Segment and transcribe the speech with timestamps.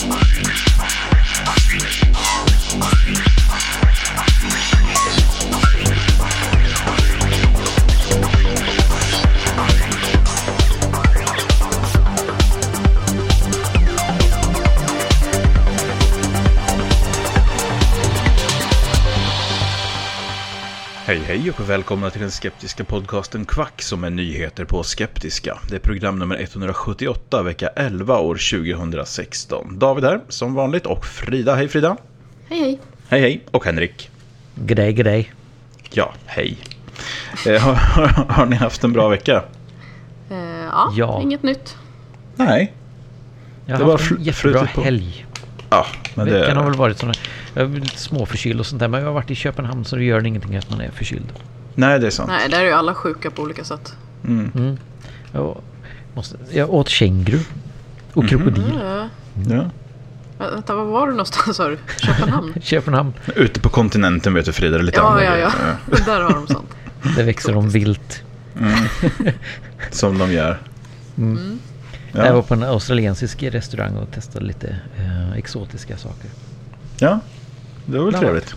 [0.00, 0.14] Thank
[3.18, 3.29] you.
[21.10, 25.58] Hej hej och välkomna till den skeptiska podcasten Kvack som är nyheter på skeptiska.
[25.68, 29.78] Det är program nummer 178 vecka 11 år 2016.
[29.78, 31.54] David här som vanligt och Frida.
[31.54, 31.96] Hej Frida.
[32.48, 32.78] Hej hej.
[33.08, 33.44] Hej hej.
[33.50, 34.10] Och Henrik.
[34.54, 35.32] Grej, grej.
[35.92, 36.58] Ja, hej.
[37.46, 39.44] Eh, har, har, har ni haft en bra vecka?
[40.30, 40.36] Eh,
[40.72, 41.20] ja, Ja.
[41.22, 41.76] inget nytt.
[42.36, 42.72] Nej.
[43.66, 44.80] Jag Det har var haft en jättebra på.
[44.82, 45.26] helg.
[45.70, 46.40] Ja, men det...
[46.40, 47.12] Veckan har väl varit sån.
[47.54, 48.88] Jag är lite småförkyld och sånt där.
[48.88, 51.32] Men jag har varit i Köpenhamn så det gör ingenting att man är förkyld.
[51.74, 52.28] Nej, det är sant.
[52.28, 53.94] Nej, där är ju alla sjuka på olika sätt.
[54.24, 54.78] Mm.
[55.32, 55.60] Jag,
[56.14, 57.36] måste, jag åt känguru.
[57.36, 57.44] Mhm.
[58.14, 58.80] Och krokodil.
[58.84, 59.08] Ja.
[59.48, 59.70] Ja.
[60.38, 61.78] Vä- Vänta, var var du någonstans sa du?
[62.00, 62.54] Köpenhamn?
[62.62, 63.12] Köpenhamn.
[63.36, 65.36] Ute på kontinenten vet du Frida, det är lite ja, andra ja, ja.
[65.36, 66.70] grejer, där har de sånt.
[67.16, 68.22] Där växer de vilt.
[69.90, 70.58] Som de gör.
[71.14, 71.38] Jag
[72.12, 72.32] Ja.
[72.34, 76.30] var på en australiensisk restaurang och testade lite eh, exotiska saker.
[76.98, 77.20] ja,
[77.86, 78.20] det var väl Ja.
[78.20, 78.54] trevligt.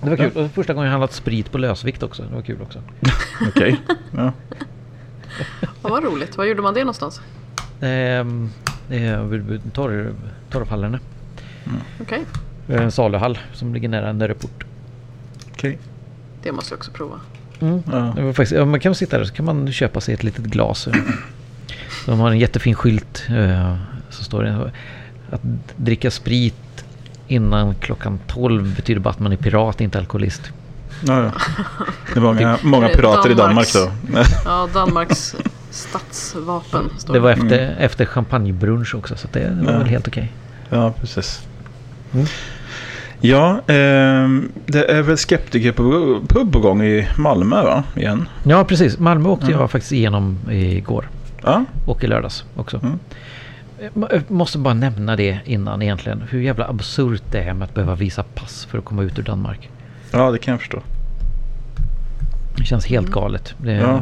[0.00, 0.30] Det var kul.
[0.44, 2.22] Och första gången jag handlat sprit på lösvikt också.
[2.22, 2.82] Det var kul också.
[3.48, 3.80] Okej.
[4.16, 4.32] Ja.
[5.60, 6.36] Ja, vad roligt.
[6.36, 7.20] Var gjorde man det någonstans?
[7.80, 8.50] Ehm,
[9.30, 10.12] vid torr,
[10.50, 10.98] Torvhallarna.
[12.00, 12.24] Okej,
[12.66, 14.64] Det är En saluhall som ligger nära Nörreport.
[15.52, 15.78] Okej.
[16.42, 17.20] det måste jag också prova.
[17.60, 17.82] Mm.
[17.92, 18.12] Ja.
[18.16, 20.44] Det var faktiskt, ja, man kan sitta där så kan man köpa sig ett litet
[20.44, 20.88] glas.
[22.06, 23.24] De har en jättefin skylt.
[23.30, 23.74] eh,
[24.10, 24.70] Så står det
[25.30, 25.40] att
[25.76, 26.84] dricka sprit
[27.28, 30.42] innan klockan 12 betyder bara att man är pirat, inte alkoholist.
[31.06, 31.30] Ja, ja.
[32.14, 34.18] Det var många, många pirater i Danmark Danmarks- då.
[34.44, 35.36] Ja, Danmarks
[35.70, 37.78] statsvapen står Det var efter, Mm.
[37.78, 39.78] efter champagnebrunch också så det, det var Ja.
[39.78, 40.32] väl helt okej.
[40.70, 41.40] Ja, precis.
[42.14, 42.26] Mm.
[43.20, 47.84] Ja, ehm, det är väl skeptiker på pub på gång i Malmö va?
[47.96, 48.28] Igen.
[48.44, 49.60] Ja precis, Malmö åkte Ja.
[49.60, 51.08] jag faktiskt igenom igår.
[51.48, 52.80] Ja, Och i lördags också.
[52.82, 52.98] Mm.
[54.10, 56.22] Jag måste bara nämna det innan egentligen.
[56.30, 59.22] Hur jävla absurt det är med att behöva visa pass för att komma ut ur
[59.22, 59.70] Danmark.
[60.12, 60.82] ja det kan jag förstå.
[62.56, 63.54] Det känns helt galet.
[63.58, 64.00] Det är Ja.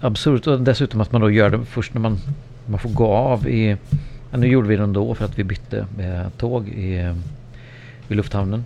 [0.00, 2.18] absurt och dessutom att man då gör det först när man,
[2.66, 3.76] man får gå av i...
[4.30, 7.14] Ja, nu gjorde vi det ändå för att vi bytte eh, tåg i,
[8.08, 8.64] i lufthamnen.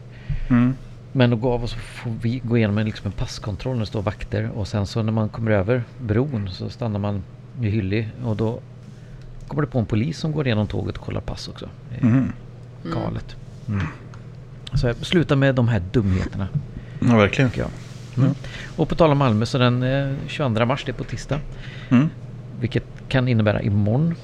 [0.50, 0.74] Mm.
[1.12, 3.80] Men att gå av och så får vi gå igenom en, liksom en passkontroll när
[3.80, 4.50] det står vakter.
[4.54, 7.22] Och sen så när man kommer över bron så stannar man
[7.60, 8.60] i Hyllie och då
[9.48, 11.68] kommer det på en polis som går igenom tåget och kollar pass också.
[12.00, 12.32] Mhm.
[12.92, 13.36] galet.
[14.74, 16.48] Så jag sluta med de här dumheterna.
[17.00, 17.50] Ja, verkligen.
[17.56, 17.68] jag.
[18.16, 18.34] Mm.
[18.76, 21.40] Och på tal om Malmö så den eh, 22 mars, det är på tisdag.
[21.88, 22.10] Mm.
[22.60, 24.14] Vilket kan innebära imorgon.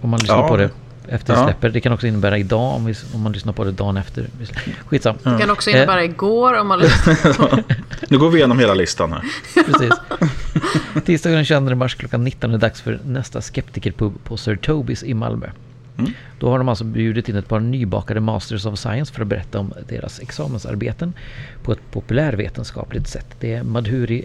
[0.00, 0.48] Om man lyssnar Ja.
[0.48, 0.70] på det
[1.08, 1.46] efter det Ja.
[1.46, 1.68] släpper.
[1.70, 4.26] Det kan också innebära idag om, vi, om man lyssnar på det dagen efter.
[4.86, 5.16] Skitsam.
[5.22, 5.76] Det kan också Eh.
[5.76, 7.64] innebära igår om man lyssnar.
[8.08, 9.22] Nu går vi igenom hela listan här.
[9.66, 9.92] Precis.
[11.04, 15.02] Tisdagen den 22 mars klockan 19 är det dags för nästa skeptikerpub på Sir Tobis
[15.02, 15.46] i Malmö.
[15.98, 16.12] Mm.
[16.38, 19.58] Då har de alltså bjudit in ett par nybakade Masters of Science för att berätta
[19.58, 21.12] om deras examensarbeten
[21.62, 23.26] på ett populärvetenskapligt sätt.
[23.40, 24.24] Det är Madhuri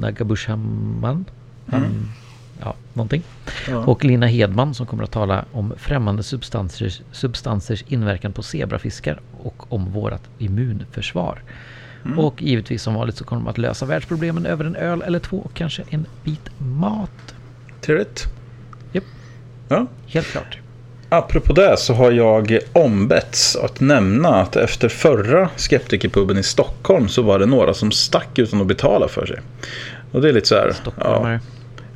[0.00, 1.24] Nagabushaman.
[1.70, 2.12] Han,
[2.60, 3.22] ja, någonting.
[3.68, 3.76] Ja.
[3.78, 9.72] Och Lina Hedman som kommer att tala om främmande substansers, substansers inverkan på zebrafiskar och
[9.72, 11.42] om vårat immunförsvar.
[12.16, 15.36] Och givetvis som vanligt så kommer de att lösa världsproblemen över en öl eller två
[15.36, 17.34] och kanske en bit mat.
[17.80, 18.24] Trevligt.
[18.92, 19.04] Japp.
[19.68, 19.86] Ja.
[20.06, 20.58] Helt klart.
[21.08, 27.22] Apropå det så har jag ombetts att nämna att efter förra Skeptikerpuben i Stockholm så
[27.22, 29.40] var det några som stack utan att betala för sig.
[30.12, 30.66] Och det är lite så här.
[30.66, 31.40] Ja, Stockholmare.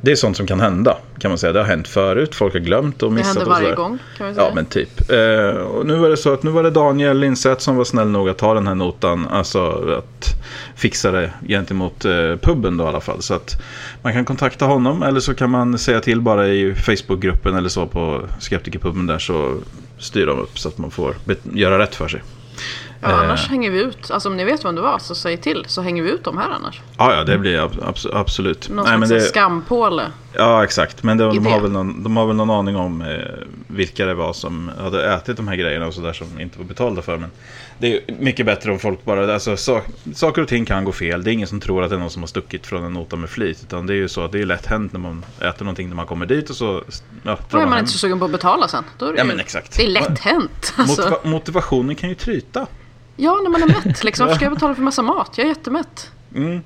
[0.01, 1.53] Det är sånt som kan hända kan man säga.
[1.53, 2.35] Det har hänt förut.
[2.35, 4.47] Folk har glömt och Det missat händer och så varje gång kan vi säga.
[4.47, 5.11] Ja, men typ.
[5.11, 8.09] Eh, och nu var det så att nu var det Daniel Lindstedt som var snäll
[8.09, 9.27] nog att ta den här notan.
[9.27, 10.25] Alltså att
[10.75, 13.21] fixa det gentemot eh, puben då i alla fall.
[13.21, 13.61] Så att
[14.01, 17.87] man kan kontakta honom eller så kan man säga till bara i Facebookgruppen eller så
[17.87, 19.57] på Skeptikerpuben där så
[19.99, 21.15] styr de upp så att man får
[21.53, 22.21] göra rätt för sig.
[23.01, 24.11] Ja, annars hänger vi ut.
[24.11, 25.65] Alltså om ni vet vem det var så säg till.
[25.67, 26.81] Så hänger vi ut dem här annars.
[26.97, 28.69] Ja, ja, det blir ab- abs- absolut.
[28.69, 30.03] Någon Nej, slags det, skampåle.
[30.33, 31.03] ja, exakt.
[31.03, 33.17] Men de, de, har väl någon, de har väl någon aning om eh,
[33.67, 37.01] vilka det var som hade ätit de här grejerna och sådär som inte var betalda
[37.01, 37.17] för.
[37.17, 37.31] Men
[37.77, 39.33] det är mycket bättre om folk bara...
[39.33, 41.23] Alltså, sak, saker och ting kan gå fel.
[41.23, 43.15] Det är ingen som tror att det är någon som har stuckit från en nota
[43.15, 43.59] med flit.
[43.63, 45.95] Utan det är ju så att det är lätt hänt när man äter någonting när
[45.95, 46.83] man kommer dit och så...
[47.23, 47.79] Ja, Då är man hem.
[47.79, 48.83] inte så sugen på att betala sen.
[48.97, 49.77] Då är det, Ja, ju- men exakt.
[49.77, 50.73] det är lätt hänt.
[50.77, 51.01] Alltså.
[51.01, 52.67] Motiva- motivationen kan ju tryta.
[53.15, 54.03] Ja, när man är mätt.
[54.03, 54.25] Liksom.
[54.25, 55.31] Varför ska jag betala för massa mat?
[55.37, 56.11] Jag är jättemätt.
[56.35, 56.61] Mm.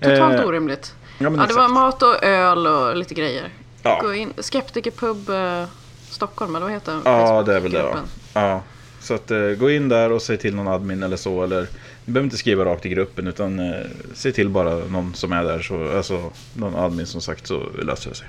[0.00, 0.94] Totalt Eh, orimligt.
[1.18, 3.48] Ja, Ja, det var mat och öl och lite grejer.
[3.82, 4.00] Ja.
[4.02, 4.32] Gå in.
[4.38, 5.64] Skeptikerpub eh,
[6.10, 7.02] Stockholm, eller vad heter den?
[7.04, 7.94] Ja, det är väl det.
[8.34, 8.62] Ja.
[9.00, 11.44] Så att eh, gå in där och säg till någon admin eller så.
[11.44, 11.60] Eller,
[12.04, 15.44] ni behöver inte skriva rakt i gruppen utan eh, säg till bara någon som är
[15.44, 15.60] där.
[15.60, 18.26] Så, alltså någon admin som sagt så löser det sig.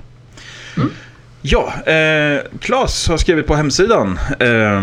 [1.42, 4.18] Ja, eh, Claes har skrivit på hemsidan.
[4.40, 4.80] Eh, eh,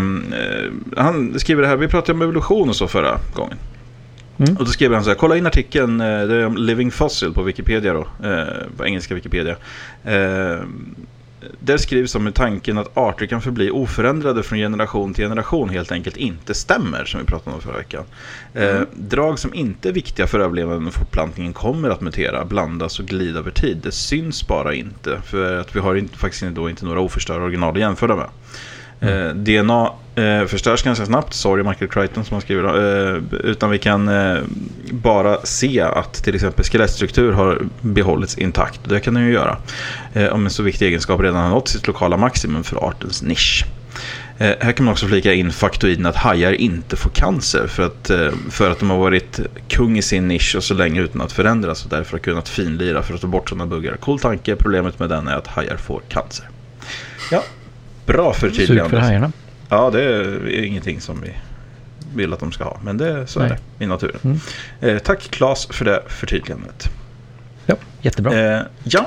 [0.96, 3.58] han skriver det här, vi pratade om evolution och så förra gången.
[4.38, 4.56] Mm.
[4.56, 7.32] Och då skriver han så här, kolla in artikeln, eh, det är om Living Fossil
[7.32, 8.44] på Wikipedia då, eh,
[8.76, 9.56] på engelska Wikipedia.
[10.04, 10.58] Eh,
[11.60, 15.92] där skrivs om hur tanken att arter kan förbli oförändrade från generation till generation helt
[15.92, 18.04] enkelt inte stämmer, som vi pratade om förra veckan.
[18.54, 23.06] Eh, drag som inte är viktiga för överlevnaden och fortplantningen kommer att mutera, blandas och
[23.06, 23.80] glida över tid.
[23.82, 27.74] Det syns bara inte, för att vi har inte, faktiskt då inte några oförstörda original
[27.74, 28.28] att jämföra med.
[29.00, 33.08] Eh, DNA eh, förstörs ganska snabbt, sorry Michael Crichton som har skrivit det.
[33.08, 34.38] Eh, utan vi kan eh,
[34.90, 38.80] bara se att till exempel skelettstruktur har behållits intakt.
[38.84, 39.58] Det kan den ju göra.
[40.12, 43.64] Eh, om en så viktig egenskap redan har nått sitt lokala maximum för artens nisch.
[44.38, 48.10] Eh, här kan man också flika in faktoiden att hajar inte får cancer för att,
[48.10, 51.32] eh, för att de har varit kung i sin nisch och så länge utan att
[51.32, 53.96] förändras och därför har kunnat finlira för att ta bort sådana buggar.
[53.96, 56.48] Cool tanke, problemet med den är att hajar får cancer.
[57.30, 57.42] Ja,
[58.06, 58.90] bra Sug förtydligande.
[58.90, 59.32] för hajarna.
[59.68, 61.32] Ja, det är ingenting som vi
[62.14, 62.80] vill att de ska ha.
[62.84, 63.58] Men det, så är Nej.
[63.78, 64.20] det i naturen.
[64.24, 64.38] Mm.
[64.80, 66.88] Eh, tack Claes för det förtydligandet.
[67.66, 68.56] Ja, jättebra.
[68.56, 69.06] Eh, ja.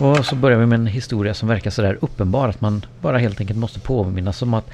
[0.00, 3.40] Och så börjar vi med en historia som verkar sådär uppenbar att man bara helt
[3.40, 4.70] enkelt måste påminnas om att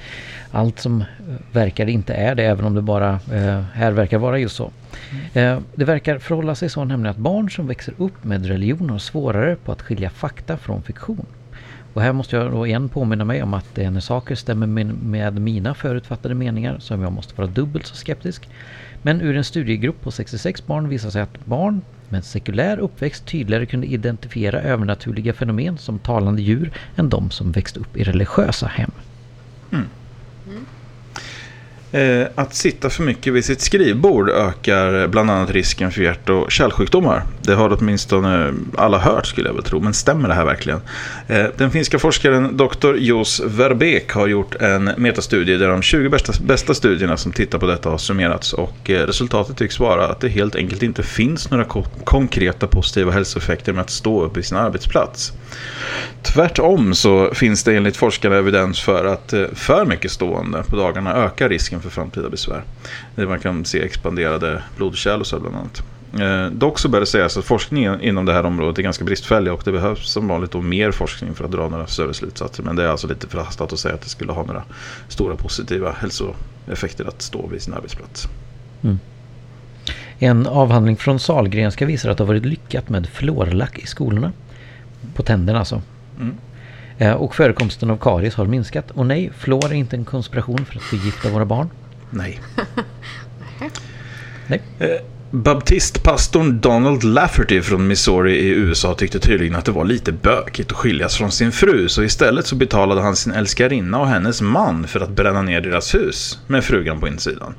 [0.51, 1.05] allt som eh,
[1.51, 4.71] verkar inte är det, även om det bara eh, här verkar vara just så.
[5.33, 8.97] Eh, det verkar förhålla sig så nämligen att barn som växer upp med religion har
[8.97, 11.25] svårare på att skilja fakta från fiktion.
[11.93, 14.67] Och här måste jag då igen påminna mig om att det är när saker stämmer
[14.67, 18.49] med, med mina förutfattade meningar som jag måste vara dubbelt så skeptisk.
[19.01, 23.65] Men ur en studiegrupp på 66 barn visar sig att barn med sekulär uppväxt tydligare
[23.65, 28.91] kunde identifiera övernaturliga fenomen som talande djur än de som växt upp i religiösa hem.
[29.71, 29.79] Eh,
[31.91, 36.51] Eh, att sitta för mycket vid sitt skrivbord ökar bland annat risken för hjärt och
[36.51, 37.23] kärlsjukdomar.
[37.41, 40.81] Det har åtminstone alla hört skulle jag väl tro, men stämmer det här verkligen?
[41.27, 42.95] Eh, den finska forskaren Dr.
[42.95, 47.65] Jos Verbeek har gjort en metastudie där de 20 bästa, bästa studierna som tittar på
[47.65, 51.65] detta har summerats och eh, resultatet tycks vara att det helt enkelt inte finns några
[52.03, 55.33] konkreta positiva hälsoeffekter med att stå upp i sin arbetsplats.
[56.21, 61.15] Tvärtom så finns det enligt forskarna evidens för att eh, för mycket stående på dagarna
[61.15, 62.63] ökar risken för framtida besvär.
[63.15, 65.83] Man kan se expanderade blodkärl och så bland annat.
[66.13, 69.53] Eh, dock så bör det sägas att forskningen inom det här området är ganska bristfällig
[69.53, 72.63] och det behövs som vanligt då mer forskning för att dra några större slutsatser.
[72.63, 74.63] Men det är alltså lite förhastat att säga att det skulle ha några
[75.07, 78.27] stora positiva hälsoeffekter att stå vid sin arbetsplats.
[78.83, 78.99] Mm.
[80.19, 84.31] En avhandling från Sahlgrenska visar att det har varit lyckat med fluorlack i skolorna.
[85.15, 85.81] På tänderna alltså.
[86.19, 86.35] Mm.
[86.97, 88.91] Eh, Och förekomsten av karies har minskat.
[88.91, 91.69] Och nej, fluor är inte en konspiration för att förgifta våra barn.
[92.09, 92.39] Nej.
[94.47, 94.61] Nej.
[94.79, 94.87] Eh,
[95.31, 100.77] Baptistpastorn Donald Lafferty från Missouri i USA tyckte tydligen att det var lite bökigt att
[100.77, 104.99] skiljas från sin fru så istället så betalade han sin älskarinna och hennes man för
[104.99, 107.53] att bränna ner deras hus med frugan på insidan.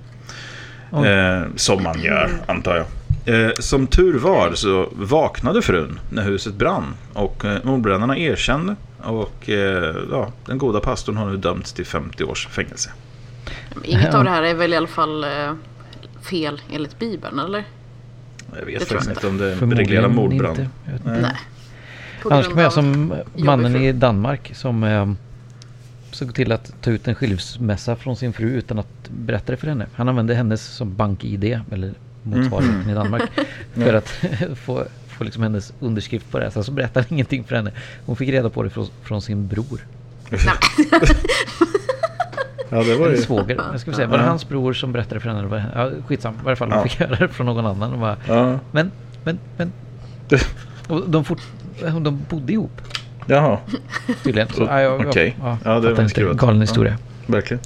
[0.92, 2.86] Eh, som man gör, antar jag.
[3.24, 9.48] Eh, som tur var så vaknade frun när huset brann och eh, mordbrännarna erkände och
[9.48, 12.90] eh, ja, den goda pastorn har nu dömts till 50 års fängelse.
[13.84, 15.30] Inget av det här är väl i alla fall eh,
[16.30, 17.64] fel enligt Bibeln, eller?
[18.58, 20.58] Jag vet Det tror faktiskt inte om det reglerar mordbrand.
[20.58, 20.70] inte.
[21.04, 21.22] Nej.
[21.22, 21.36] Nej.
[22.30, 25.12] Annars kommer jag av som mannen i Danmark som eh,
[26.10, 29.66] såg till att ta ut en skilsmässa från sin fru utan att berätta det för
[29.66, 29.86] henne.
[29.94, 32.90] Han använde hennes som bank-id eller motsvarigheten Mhm.
[32.90, 33.22] i Danmark
[33.74, 34.08] för att
[34.58, 36.50] få, få liksom hennes underskrift på det.
[36.50, 37.72] Sen så berättade han ingenting för henne.
[38.06, 39.86] Hon fick reda på det från, från sin bror.
[42.70, 43.16] Ja, det var ju...
[43.16, 43.60] svåger.
[43.72, 44.28] Jag ska säga, var det Ja.
[44.30, 45.64] hans bror som berättade för henne?
[45.74, 46.34] Ja, skitsam.
[46.34, 46.82] I varje fall, de Ja.
[46.82, 48.00] fick höra det från någon annan.
[48.00, 48.58] Bara, Ja.
[48.72, 48.90] men,
[49.24, 49.72] men, men.
[50.88, 51.40] Och de, fort,
[52.00, 52.80] de bodde ihop
[53.26, 53.58] Jaha,
[54.24, 54.48] tydligen.
[55.08, 55.36] Okej.
[55.40, 56.36] ja, Ja, det var skruvat.
[56.36, 56.60] Galen Ja.
[56.60, 56.96] historia.
[57.26, 57.62] verkligen.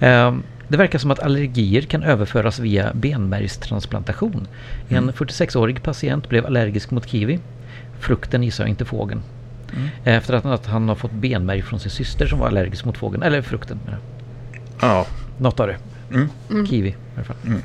[0.00, 4.46] Ehm, Det verkar som att allergier kan överföras via benmärgstransplantation.
[4.88, 5.12] En Mm.
[5.14, 7.38] 46-årig patient blev allergisk mot kiwi.
[8.00, 9.22] Frukten gissar jag inte fågeln.
[9.76, 9.88] Mm.
[10.04, 13.22] Efter att- att han har fått benmärg från sin syster som var allergisk mot fågeln.
[13.22, 13.78] Eller frukten.
[13.84, 14.00] menar.
[14.80, 15.06] Ja.
[15.38, 15.76] Något av det.
[16.50, 16.66] Mm.
[16.66, 17.36] Kiwi i alla fall.
[17.46, 17.60] Mm.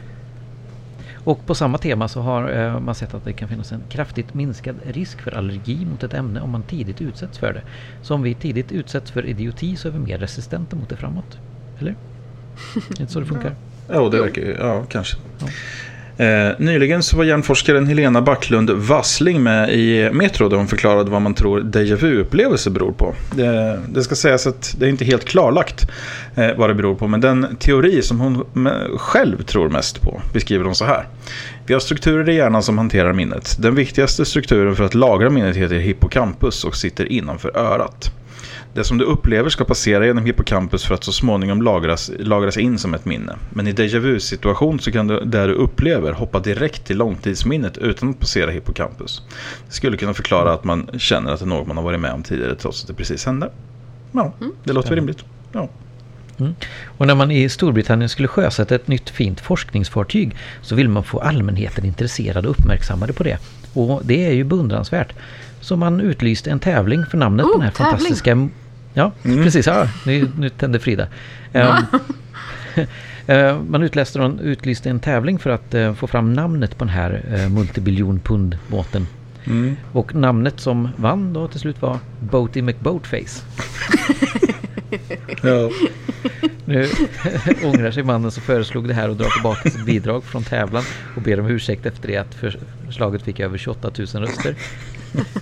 [1.23, 4.33] Och på samma tema så har eh, man sett att det kan finnas en kraftigt
[4.33, 7.61] minskad risk för allergi mot ett ämne om man tidigt utsätts för det.
[8.01, 11.37] Så om vi tidigt utsätts för idioti så är vi mer resistenta mot det framåt.
[11.79, 11.95] Eller?
[12.75, 13.55] Är det inte så det funkar?
[13.87, 14.55] Ja, det verkar ju.
[14.59, 15.17] Ja, kanske.
[16.19, 21.21] Eh, nyligen så var hjärnforskaren Helena Backlund Wassling med i Metro där hon förklarade vad
[21.21, 23.15] man tror déjà vu-upplevelser beror på.
[23.35, 25.87] Det, det ska sägas att det är inte helt klarlagt
[26.35, 28.45] eh, vad det beror på, men den teori som hon
[28.97, 31.07] själv tror mest på beskriver hon så här.
[31.65, 33.57] Vi har strukturer i hjärnan som hanterar minnet.
[33.59, 38.11] Den viktigaste strukturen för att lagra minnet heter hippocampus och sitter innanför örat.
[38.73, 42.79] Det som du upplever ska passera genom hippocampus för att så småningom lagras, lagras in
[42.79, 43.35] som ett minne.
[43.49, 48.09] Men i déjà vu-situation så kan du, där du upplever hoppa direkt till långtidsminnet utan
[48.09, 49.21] att passera hippocampus.
[49.67, 52.13] Det skulle kunna förklara att man känner att det är något man har varit med
[52.13, 53.51] om tidigare trots att det precis hände.
[54.11, 54.33] Ja,
[54.63, 55.25] det låter väl rimligt.
[55.51, 55.69] Ja.
[56.85, 61.19] Och när man i Storbritannien skulle sjösätta ett nytt fint forskningsfartyg så vill man få
[61.19, 63.37] allmänheten intresserade och uppmärksammade på det.
[63.73, 65.13] Och det är ju beundransvärt.
[65.61, 67.91] Så man utlyste en tävling för namnet på Oh, den här tävling.
[67.91, 68.49] fantastiska...
[68.93, 69.67] Ja, precis.
[69.67, 71.07] Ja, nu, nu tände Frida.
[71.53, 71.75] Ehm,
[73.27, 77.25] eh, man utläste, utlyste en tävling för att eh, få fram namnet på den här
[77.33, 79.07] uh, multibiljon pund båten.
[79.45, 79.75] Mm.
[79.91, 83.43] Och namnet som vann då till slut var Boaty McBoatface.
[85.41, 85.69] Ja.
[86.65, 86.87] Nu
[87.63, 90.83] ångrar sig mannen som föreslog det här och drar tillbaka sitt bidrag från tävlan
[91.15, 94.55] och ber om ursäkt efter det att för- förslaget fick över 28 000 röster.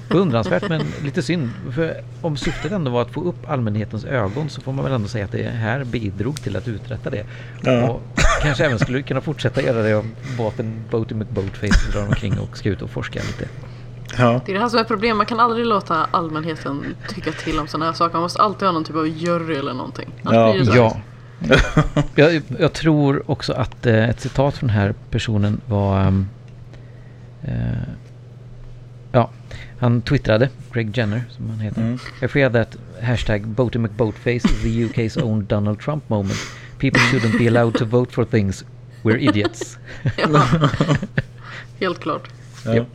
[0.10, 1.50] Beundransvärt men lite synd.
[1.72, 5.08] För om syftet ändå var att få upp allmänhetens ögon så får man väl ändå
[5.08, 7.26] säga att det här bidrog till att uträtta det.
[7.62, 7.90] Ja.
[7.90, 8.02] Och
[8.42, 12.70] kanske även skulle kunna fortsätta göra det om båten Boaty McBoatface drar omkring och ska
[12.70, 13.50] ut och forska lite.
[14.18, 14.42] Ja.
[14.46, 15.18] Det är det här som är problemet.
[15.18, 18.14] Man kan aldrig låta allmänheten tycka till om sådana här saker.
[18.14, 20.10] Man måste alltid ha någon typ av jury eller någonting.
[20.24, 20.98] Annars Ja.
[22.16, 26.02] jag, jag tror också att eh, ett citat från den här personen var...
[26.02, 26.28] ehm,
[27.44, 27.54] eh,
[29.80, 31.82] han twittrade, Greg Jenner som han heter.
[31.82, 32.00] Mm.
[32.22, 36.40] I fear that hashtag Boaty McBoatface is the UK's own Donald Trump moment.
[36.80, 38.66] People shouldn't be allowed to vote for things.
[39.04, 39.78] We're idiots.
[40.18, 40.70] Ja.
[41.80, 42.30] Helt klart.
[42.66, 42.76] Ja.
[42.76, 42.88] Japp.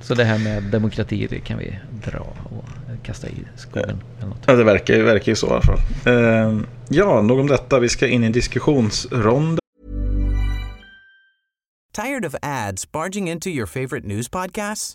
[0.00, 2.64] Så det här med demokrati, det kan vi dra och
[3.02, 4.02] kasta i skogen.
[4.46, 5.78] Ja, det verkar, ju- verkar ju så i alla fall.
[6.06, 7.78] Eh, ja, nog om detta.
[7.80, 9.58] Vi ska in i en diskussionsrond.
[11.92, 14.94] Tired of ads barging into your favorite news podcasts?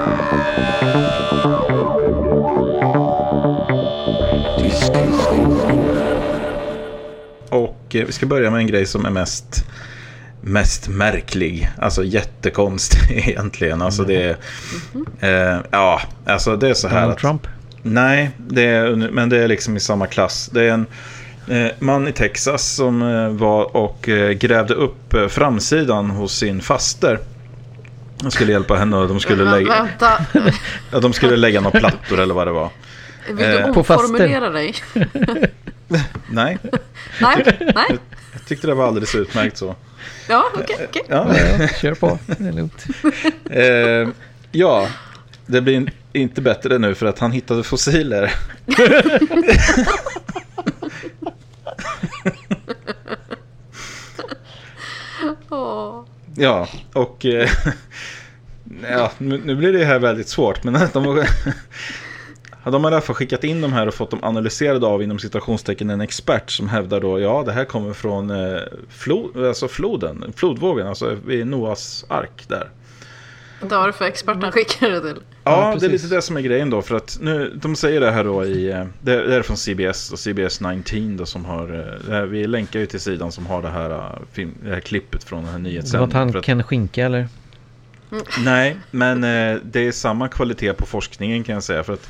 [7.91, 9.65] Och eh, vi ska börja med en grej som är mest,
[10.41, 11.69] mest märklig.
[11.77, 13.81] Alltså jättekonstig egentligen.
[13.81, 14.37] Alltså det är...
[15.53, 17.19] Eh, ja, alltså det är så här Donald att...
[17.19, 17.47] Trump?
[17.83, 20.49] Nej, det är, men det är liksom i samma klass.
[20.53, 20.85] Det är en
[21.47, 26.61] eh, man i Texas som eh, var och eh, grävde upp eh, framsidan hos sin
[26.61, 27.19] faster.
[28.19, 30.25] De skulle hjälpa henne och de skulle, lägga, Vänta,
[30.91, 32.69] ja, de skulle lägga några plattor eller vad det var.
[33.27, 34.75] vill du Eh, omformulera dig?
[36.29, 36.57] Nej,
[37.21, 37.97] Nej, nej.
[38.33, 39.75] jag tyckte det var alldeles utmärkt så.
[40.29, 41.03] Ja, okej, okej.
[41.07, 42.19] Ja, Ja, kör på.
[42.25, 42.85] Det är lugnt.
[43.49, 44.09] eh,
[44.51, 44.87] ja
[45.45, 48.33] det blir in- inte bättre nu för att han hittade fossiler.
[56.35, 57.49] Ja, och eh,
[58.91, 60.63] ja, nu, nu blir det här väldigt svårt.
[60.63, 61.25] Men de,
[62.63, 65.03] har- de har i alla fall skickat in de här och fått dem analyserade av
[65.03, 69.67] inom citationstecken en expert som hävdar då ja det här kommer från eh, flo, alltså
[69.67, 72.69] floden, flodvågen, alltså vid Noas ark där.
[73.61, 75.21] Det var det för experten skickade det till.
[75.43, 76.81] Ja, Ja, det är lite det som är grejen då.
[76.81, 80.11] För att nu, de säger det här då i, eh, det det är från CBS
[80.11, 83.45] och CBS 19 då som har, eh, det här, vi länkar ju till sidan som
[83.45, 86.33] har det här, eh, film, det här klippet från den här Det var nyhetssändningen.
[86.33, 87.27] han Ken Skinka eller?
[88.39, 91.83] Nej, men eh, det är samma kvalitet på forskningen kan jag säga.
[91.83, 92.09] För att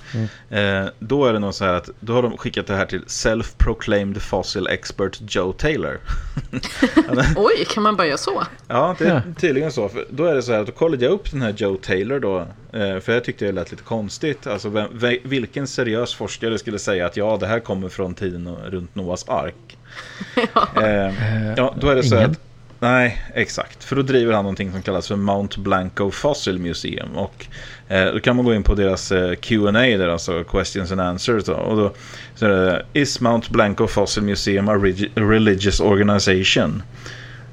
[0.50, 3.02] eh, då är det nog så här att då har de skickat det här till
[3.02, 6.00] Self-Proclaimed Fossil Expert Joe Taylor.
[7.36, 8.44] Oj, kan man börja så?
[8.68, 9.22] Ja, det är Ja.
[9.40, 9.90] tydligen så.
[9.90, 12.20] För då är det så här att då kollade jag upp den här Joe Taylor
[12.20, 12.40] då.
[12.80, 14.48] eh, För jag tyckte det lät lite konstigt.
[14.48, 18.56] Alltså vem, ve- vilken seriös forskare skulle säga att ja, det här kommer från tiden
[18.66, 19.78] runt Noahs ark.
[20.82, 22.40] Eh, ja, då är det så här att
[22.84, 23.84] Nej, exakt.
[23.84, 27.18] För då driver han någonting som kallas för Mount Blanco Fossil Museum.
[27.18, 27.46] Och
[27.88, 31.44] eh, då kan man gå in på deras eh, Q&A där, alltså Questions and Answers.
[31.44, 31.94] Då, och då
[32.36, 34.76] så är det Is Mount Blanco Fossil Museum a
[35.16, 36.84] religious organization?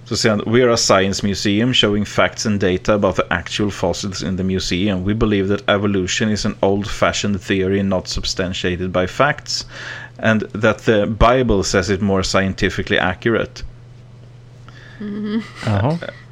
[0.05, 3.71] Så säger han, We are a science museum showing facts and data about the actual
[3.71, 5.05] fossils in the museum.
[5.05, 9.67] We believe that evolution is an old-fashioned theory not substantiated by facts.
[10.19, 13.63] And that the Bible says it more scientifically accurate.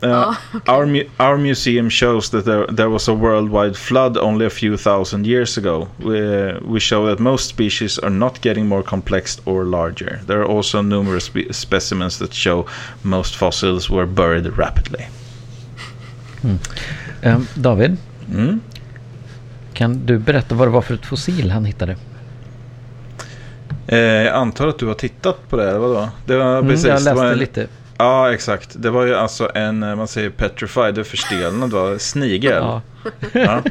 [0.03, 0.35] Uh,
[0.69, 4.77] our, mu- our museum shows that there, there was a worldwide flood only a few
[4.77, 5.89] thousand years ago.
[5.99, 10.21] We, we show that most species are not getting more complex or larger.
[10.27, 12.67] There are also numerous spe- specimens that show
[13.03, 15.05] most fossils were buried rapidly.
[17.23, 17.97] Ehm, David,
[18.33, 18.61] Mm.
[19.75, 21.97] kan du berätta vad det var för ett fossil han hittade?
[23.89, 26.09] Eh, jag antar att du har tittat på det, eller vadå?
[26.27, 27.67] Det var Mm, precis, jag det läste var en, lite.
[27.99, 28.83] Ja, exakt.
[28.83, 31.99] Det var ju alltså en, eh, man säger petrified, det är förstelnad, va?
[31.99, 32.63] snigel.
[32.63, 32.83] Ja.
[33.33, 33.63] Ja.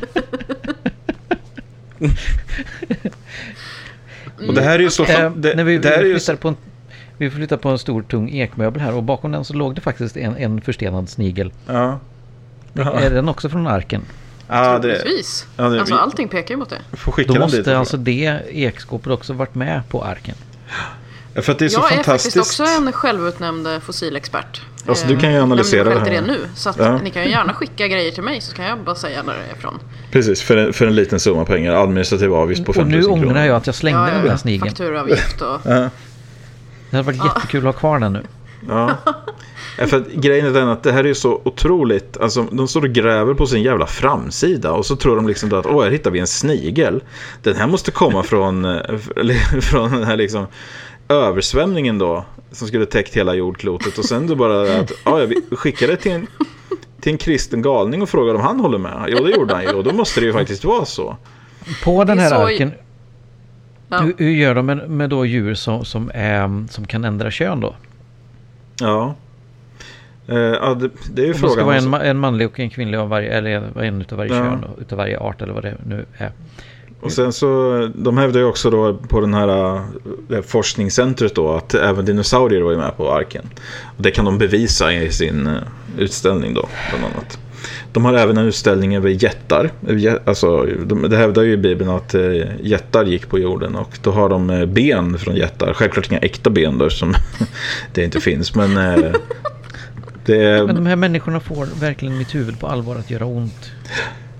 [4.48, 5.04] Och det här är ju så...
[5.06, 6.56] Eh, det, när vi, det här är vi, flyttade på en,
[7.18, 10.18] vi flyttade på en stor tung ekmöbel här och bakom den så låg det faktiskt
[10.18, 11.52] en, en förstenad snigel.
[11.68, 12.00] ja.
[12.78, 13.00] Ja.
[13.00, 14.02] Är den också från arken?
[14.48, 15.48] Ja, det, Troligtvis.
[15.58, 16.82] ja, det, Alltså allting pekar ju mot det.
[17.06, 17.40] Då dit.
[17.40, 20.36] måste och alltså det ekskåpet också varit med på arken.
[21.38, 22.38] Ja, för att det är så Jag är faktiskt fantastiskt.
[22.38, 24.62] också en självutnämnd fossilexpert.
[24.88, 26.10] Alltså, du kan ju Eh, analysera det här.
[26.10, 26.40] det nu.
[26.56, 26.98] Så att Ja.
[27.02, 29.40] ni kan ju gärna skicka grejer till mig så kan jag bara säga när det
[29.52, 29.80] är ifrån.
[30.12, 31.74] Precis, för en, för en liten summa pengar.
[31.84, 33.26] Administrativ avgift på Och 5 000 nu kronor.
[33.26, 34.68] ångrar jag att jag slängde Ja, den där snigeln.
[34.70, 35.60] Fakturaavgift och...
[35.66, 35.90] Ja,
[36.90, 38.24] Det hade varit jättekul att ha kvar den nu.
[38.68, 38.96] ja.
[39.78, 42.18] Ja, för att grejen är den att det här är ju så otroligt.
[42.18, 44.72] Alltså, de står och gräver på sin jävla framsida.
[44.72, 47.04] Och så tror de liksom då att åh, här hittar vi en snigel.
[47.44, 48.98] Den här måste komma från, eh,
[49.62, 50.48] från den här liksom
[51.10, 52.26] översvämningen då.
[52.52, 53.98] Som skulle täckt hela jordklotet.
[53.98, 56.28] Och sen då bara att ja, ja, vi skickar det till en,
[57.02, 59.06] till en kristen galning och frågar om han håller med.
[59.08, 59.74] Jo, det gjorde han ju.
[59.74, 61.18] Och då måste det ju faktiskt vara så.
[61.84, 62.72] På den här så- arken,
[63.90, 63.98] Ja.
[64.02, 67.60] hur, hur gör de med, med då djur som, som, är, som kan ändra kön
[67.60, 67.76] då?
[68.80, 69.16] Ja.
[70.28, 71.66] Eh, ja, det, det är ju Om det ska frågan.
[71.66, 72.08] vara en, alltså.
[72.10, 74.40] en manlig och en kvinnlig av varje, eller en utav varje Ja.
[74.44, 76.32] kön då, utav varje art eller vad det nu är.
[77.00, 79.76] Och sen så, de hävdar ju också då på den här
[80.30, 83.50] eh, forskningscentret då att även dinosaurier var ju med på arken.
[83.98, 85.54] Och det kan de bevisa i sin eh,
[85.98, 87.40] utställning då, bland annat.
[87.94, 89.72] De har även en utställning över jättar.
[90.26, 92.22] Alltså, de, det hävdar ju i Bibeln att eh,
[92.62, 95.74] jättar gick på jorden och då har de eh, ben från jättar.
[95.74, 97.14] Självklart inga äkta ben då som
[97.94, 98.56] det inte finns.
[98.56, 98.76] Men
[100.26, 100.66] det.
[100.66, 103.72] Men de här människorna får verkligen mitt huvud på allvar att göra ont.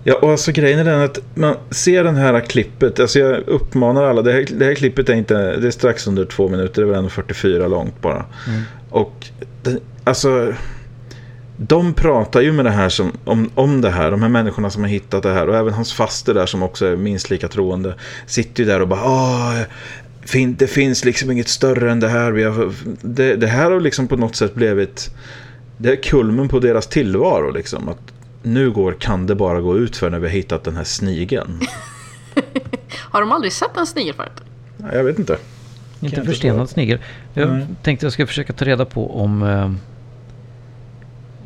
[0.08, 3.00] Ja, och alltså grejen är den att man ser den här klippet.
[3.00, 4.22] Alltså jag uppmanar alla.
[4.22, 6.82] Det här, det här klippet är inte, det är strax under två minuter.
[6.82, 8.26] Det är väl 1,44 långt bara.
[8.90, 9.28] Och
[9.64, 10.54] det, alltså,
[11.58, 14.12] de pratar ju med det här som, om, om det här.
[14.12, 15.50] De här människorna som har hittat det här.
[15.50, 17.96] Och även hans faster där som också är minst lika troende.
[18.26, 19.60] Sitter ju där och bara, Åh,
[20.26, 22.32] fin, det finns liksom inget större än det här.
[22.32, 25.10] Vi har, det, det här har liksom på något sätt blivit,
[25.78, 27.90] det är kulmen på deras tillvaro liksom.
[27.90, 28.15] Att
[28.46, 31.60] nu går, kan det bara gå ut för när vi har hittat den här snigeln.
[32.92, 34.42] Har de aldrig sett en snigel förut?
[34.78, 35.38] Nej, Jag vet inte.
[36.00, 37.00] Inte förstenad snigel.
[37.34, 37.68] Jag Nej.
[37.84, 39.72] tänkte jag ska försöka ta reda på om eh,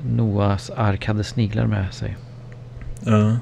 [0.09, 2.17] Noahs ark hade sniglar med sig.
[2.99, 3.37] Ja.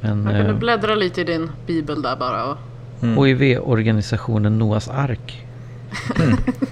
[0.00, 2.44] Men Man kunde eh, bläddra lite i din bibel där bara.
[2.44, 2.56] Och...
[3.02, 3.24] Mm.
[3.24, 5.46] HIV-organisationen Noahs ark.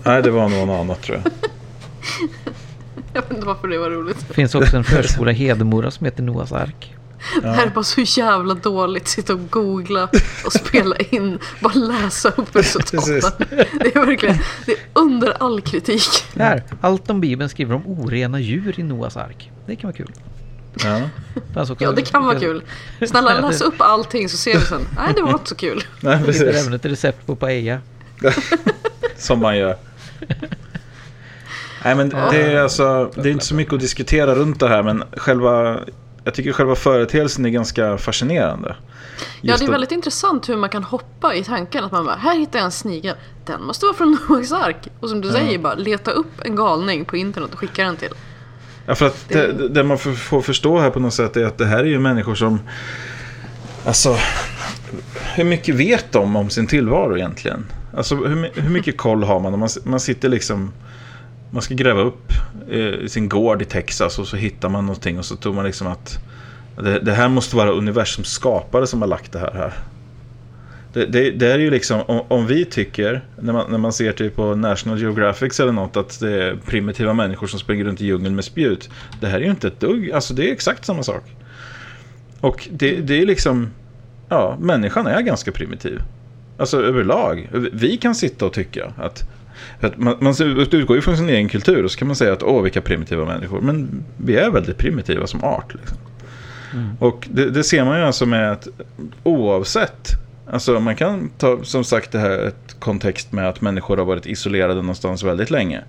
[0.03, 1.33] Nej, det var någon annat tror jag.
[3.13, 4.25] Jag vet inte varför det var roligt.
[4.29, 6.95] Det finns också en förskola i Hedemora som heter Noahs ark.
[7.43, 9.09] Det här är bara så jävla dåligt.
[9.09, 10.09] Sitta och googla
[10.45, 11.39] och spela in.
[11.61, 13.21] Bara läsa upp resultaten.
[13.49, 16.03] Det är verkligen det är under all kritik.
[16.37, 19.51] Här, allt om Bibeln skriver om orena djur i Noahs ark.
[19.67, 20.13] Det kan vara kul.
[20.85, 21.01] Ja.
[21.57, 22.63] Också- Ja, det kan vara kul.
[23.07, 24.81] Snälla läs upp allting så ser vi sen.
[24.97, 25.85] Nej, det var inte så kul.
[26.01, 26.43] Nej, Det precis.
[26.43, 27.79] även ett recept på paella.
[29.17, 29.77] Som man gör.
[31.85, 34.83] Nej, men det är alltså, det är inte så mycket att diskutera runt det här,
[34.83, 35.81] men själva...
[36.25, 38.77] jag tycker själva företeelsen är ganska fascinerande.
[38.79, 42.05] Ja, Just det är att- väldigt intressant hur man kan hoppa i tanken att man
[42.05, 43.17] bara, här hittar jag en snigel.
[43.47, 44.89] Den måste vara från Noaks ark.
[45.01, 48.13] Och som du säger, bara leta upp en galning på internet och skicka den till.
[48.87, 51.67] Ja, för att det, det man får, förstå här på något sätt är att det
[51.67, 52.61] här är ju människor som...
[53.87, 54.17] Alltså,
[55.35, 57.67] hur mycket vet de om sin tillvaro egentligen?
[57.97, 59.59] Alltså, hur, hur mycket koll har man?
[59.59, 60.73] Man, man sitter liksom...
[61.51, 62.33] Man ska gräva upp
[62.71, 65.87] eh, sin gård i Texas och så hittar man någonting och så tror man liksom
[65.87, 66.19] att
[66.77, 69.73] det, det här måste vara universums skapare som har lagt det här här.
[70.93, 74.13] Det, det, det är ju liksom, om, om vi tycker, när man, när man ser
[74.13, 78.07] typ på National Geographic eller något, att det är primitiva människor som springer runt i
[78.07, 78.91] djungeln med spjut.
[79.21, 81.23] Det här är ju inte ett dugg, alltså det är exakt samma sak.
[82.41, 83.71] Och det, det är liksom,
[84.29, 86.03] ja, människan är ganska primitiv.
[86.59, 87.49] Alltså överlag.
[87.73, 89.25] Vi kan sitta och tycka att, att
[89.97, 92.63] man, man utgår ju från sin egen kultur och så kan man säga att åh
[92.63, 93.61] vilka primitiva människor.
[93.61, 95.75] Men vi är väldigt primitiva som art.
[95.75, 95.99] Liksom.
[96.99, 98.69] Och det, det ser man ju alltså med att
[99.23, 100.17] oavsett
[100.53, 104.27] Alltså man kan ta som sagt det här ett kontext med att människor har varit
[104.27, 105.81] isolerade någonstans väldigt länge.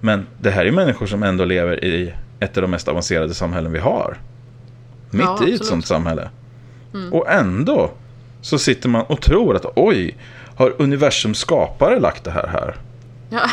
[0.00, 3.72] Men det här är människor som ändå lever i ett av de mest avancerade samhällen
[3.72, 4.16] vi har.
[5.10, 5.64] Mitt Ja, i ett absolut.
[5.64, 6.28] sånt samhälle.
[7.12, 7.90] Och ändå
[8.40, 10.16] så sitter man och tror att oj,
[10.56, 12.74] har universums skapare lagt det här här?
[13.34, 13.50] Ja,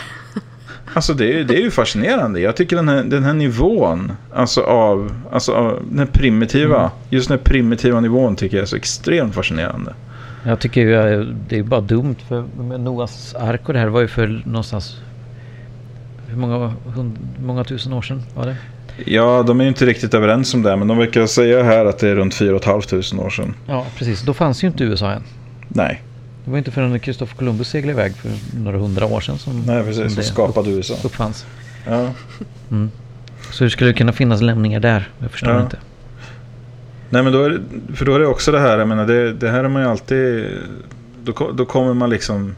[0.93, 2.39] Alltså det är, det är ju fascinerande.
[2.39, 7.37] Jag tycker den här, den här nivån, alltså av, alltså av den primitiva, just den
[7.37, 9.93] här primitiva nivån tycker jag är så extremt fascinerande.
[10.45, 13.87] Jag tycker ju eh, det är bara dumt för med Noas ark och det här
[13.87, 14.97] var ju för någonstans
[16.27, 18.55] hur många, hund, många tusen år sedan var det?
[19.05, 21.99] Ja, de är ju inte riktigt överens om det, men de verkar säga här att
[21.99, 23.53] det är runt 4 500 år sedan.
[23.67, 25.23] Ja precis, då fanns ju inte USA än.
[25.67, 26.01] Nej,
[26.45, 28.31] Det var inte förrän Kristoffer Columbus seglade iväg för
[28.63, 30.93] några hundra år sedan som, nej precis, som det skapade USA.
[31.03, 31.45] uppfanns.
[31.87, 32.09] Ja.
[33.51, 35.09] Så hur skulle det kunna finnas lämningar där?
[35.19, 35.61] Jag förstår Ja.
[35.61, 35.77] inte.
[37.09, 39.33] Nej, men då är det, för då är det också det här, jag menar, det,
[39.33, 40.45] det här är man ju alltid,
[41.23, 42.55] då, då kommer man liksom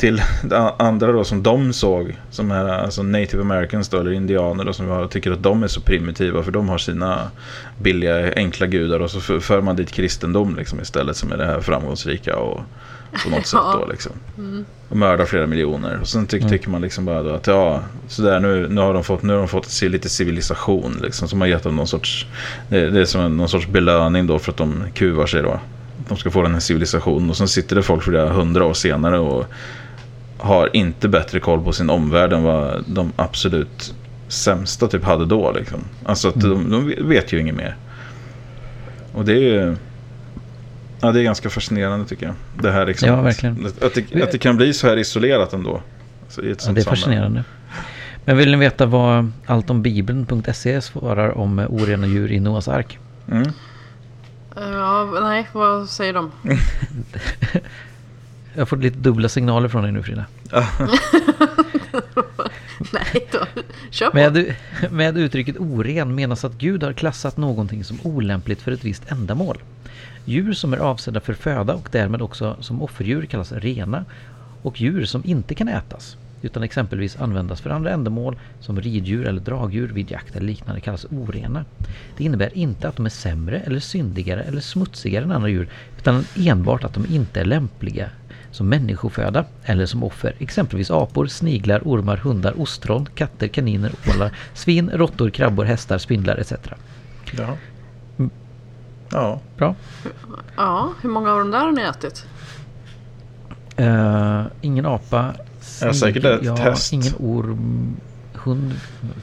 [0.00, 4.64] till det andra då som de såg, som är alltså native americans då, eller indianer
[4.64, 7.30] då, som jag tycker att de är så primitiva för de har sina
[7.78, 11.46] billiga enkla gudar och så för- för man dit kristendom liksom istället som är det
[11.46, 12.60] här framgångsrika och
[13.24, 14.12] på något sätt då liksom.
[14.88, 15.98] Och mördar flera miljoner.
[16.00, 16.50] Och sen ty- Mm.
[16.50, 19.38] tycker man liksom bara då att ja, sådär nu, nu har de fått, nu har
[19.38, 21.28] de fått se lite civilisation liksom.
[21.28, 22.26] Som har gett dem någon sorts,
[22.68, 25.60] det, det är som en, någon sorts belöning då för att de kuvar sig då.
[26.08, 29.18] De ska få den här civilisationen och sen sitter det folk flera hundra år senare
[29.18, 29.46] och
[30.40, 33.94] har inte bättre koll på sin omvärld än vad de absolut
[34.28, 35.78] sämsta typ hade då liksom.
[36.04, 37.76] Alltså att de, de vet ju inget mer.
[39.12, 39.76] Och det är ju
[41.02, 42.34] Ja, det är ganska fascinerande tycker jag.
[42.62, 43.66] Det här liksom, Ja, verkligen.
[43.66, 45.80] Att, att, det, att det kan bli så här isolerat ändå.
[46.24, 46.84] Alltså, i ett Ja, det är samhälle.
[46.84, 47.44] fascinerande.
[48.24, 52.98] Men vill ni veta vad alltombibeln.se svarar om orena djur i Noas ark?
[53.30, 53.48] Mm.
[54.56, 56.30] ja nej, vad säger de?
[58.54, 60.24] Jag har fått lite dubbla signaler från dig nu Frida.
[62.92, 63.38] Nej då,
[63.90, 64.16] kör på.
[64.16, 64.54] Med,
[64.90, 69.58] med uttrycket oren menas att Gud har klassat någonting som olämpligt för ett visst ändamål.
[70.24, 74.04] Djur som är avsedda för föda och därmed också som offerdjur kallas rena
[74.62, 79.40] och djur som inte kan ätas utan exempelvis användas för andra ändamål som riddjur eller
[79.40, 81.64] dragdjur vid jakt eller liknande kallas orena.
[82.16, 86.24] Det innebär inte att de är sämre eller syndigare eller smutsigare än andra djur utan
[86.36, 88.10] enbart att de inte är lämpliga
[88.50, 90.34] som människoföda eller som offer.
[90.38, 96.52] Exempelvis apor, sniglar, ormar, hundar, ostron, katter, kaniner, ålar, svin, råttor, krabbor, hästar, spindlar etc.
[98.18, 98.30] Mm.
[99.10, 99.40] Ja.
[99.56, 99.74] Bra.
[100.56, 102.26] Ja, hur många av de där har ni ätit?
[103.76, 105.34] Eh, ingen apa.
[105.80, 106.92] Ja, säkert ett ja, häst.
[106.92, 107.96] Ingen orm.
[108.34, 108.72] Hund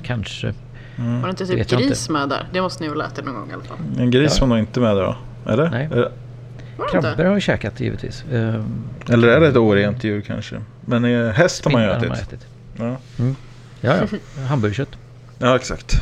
[0.03, 0.53] kanske.
[0.97, 1.21] Mm.
[1.21, 2.47] Var det inte typ gris med där?
[2.53, 3.77] Det måste ni väl ha ätit någon gång i alla fall?
[3.97, 4.41] En gris Ja.
[4.41, 5.15] var nog inte med där då?
[5.51, 5.69] Eller?
[5.69, 5.89] Nej.
[5.91, 6.11] Är
[6.91, 8.25] Krabbor har jag käkat givetvis.
[8.31, 8.63] Eh,
[9.09, 10.61] Eller är det ett orent djur kanske?
[10.85, 12.47] Men eh, häst har man ju spindlar ätit.
[12.77, 13.33] Ja, Ja.
[13.81, 14.43] ja.
[14.47, 14.89] Hamburgerkött.
[15.39, 15.93] ja, exakt.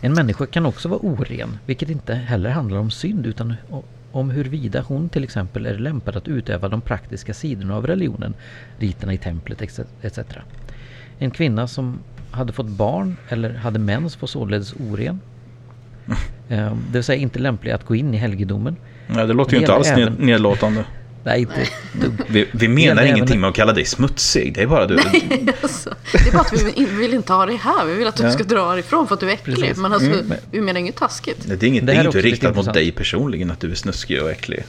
[0.00, 3.54] En människa kan också vara oren, vilket inte heller handlar om synd utan
[4.12, 8.34] om huruvida hon till exempel är lämpad att utöva de praktiska sidorna av religionen,
[8.78, 9.62] riterna i templet
[10.02, 10.18] etc.
[11.18, 11.98] En kvinna som
[12.30, 15.20] hade fått barn eller hade mens var således oren.
[16.50, 18.76] Eh, Det vill säga inte lämplig att gå in i helgedomen.
[19.08, 20.84] Nej, det låter ju inte alls även- ned, nedlåtande.
[21.24, 21.68] Nej, inte.
[22.28, 24.54] Vi, vi menar även- ingenting med att kalla dig smutsig.
[24.54, 24.98] Det är bara du.
[25.62, 27.84] Alltså, det är bara att vi vill, vi vill inte ha dig här.
[27.86, 28.30] Vi vill att du Ja.
[28.32, 29.56] ska dra härifrån för att du är äcklig.
[29.56, 29.76] Precis.
[29.76, 30.32] Men alltså, Mm.
[30.50, 31.44] vi menar inget taskigt.
[31.46, 34.30] Det är inget, Det är lite riktat mot dig personligen att du är snuskig och
[34.30, 34.64] äcklig.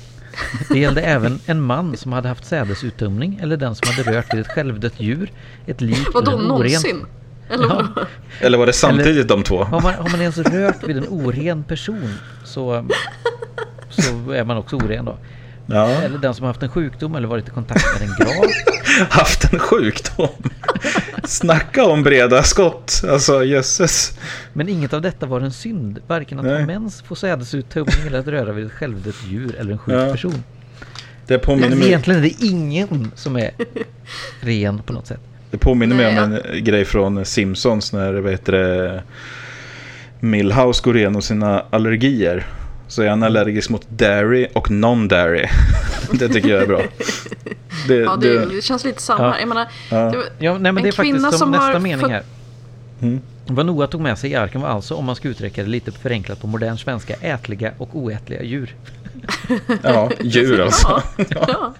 [0.70, 4.42] Det gällde även en man som hade haft sädesuttömning eller den som hade rört vid
[4.42, 5.32] ett självdött djur,
[5.68, 7.06] ett lik Vadå eller en oren någonsin?
[7.50, 7.88] Eller Ja.
[8.40, 9.64] Eller var det samtidigt de två?
[9.64, 12.14] Har man, har man ens rört vid en oren person
[12.46, 12.86] så,
[13.90, 15.18] så är man också oren då.
[15.66, 15.90] Ja.
[15.90, 18.46] Eller den som har haft en sjukdom eller varit i kontakt med en grav.
[19.10, 20.28] Haft en sjukdom.
[21.24, 23.02] Snacka om breda skott.
[23.10, 24.20] Alltså jösses.
[24.54, 26.00] Men inget av detta var en synd.
[26.08, 26.60] Varken att Nej.
[26.60, 30.12] ha mens, få sädesuttömning eller att röra vid ett självdött djur eller en sjuk Ja.
[30.12, 30.44] person.
[31.28, 33.52] Det påminner, mig, Egentligen är det ingen som är
[34.42, 35.20] ren på något sätt.
[35.52, 36.18] det påminner mig om
[36.54, 39.04] en grej från Simpsons när vad heter det,
[40.20, 42.46] Millhouse går igenom sina allergier.
[42.90, 45.48] Så är han allergisk mot dairy och non-dairy.
[46.20, 46.82] det tycker jag är bra.
[47.88, 49.24] Det, Ja, det, det, det känns lite samma.
[49.26, 49.40] Ja.
[49.40, 49.98] Jag menar, Ja.
[49.98, 52.24] det, Ja, nej, men En det är faktiskt som, som nästa har mening här.
[53.02, 53.22] Mm.
[53.48, 55.92] Vad Noah tog med sig i arken var alltså, om man ska uttrycka det lite
[55.92, 58.76] förenklat på modern svenska, ätliga och oätliga djur.
[59.84, 61.02] ja, djur alltså.
[61.18, 61.74] Ja, ja.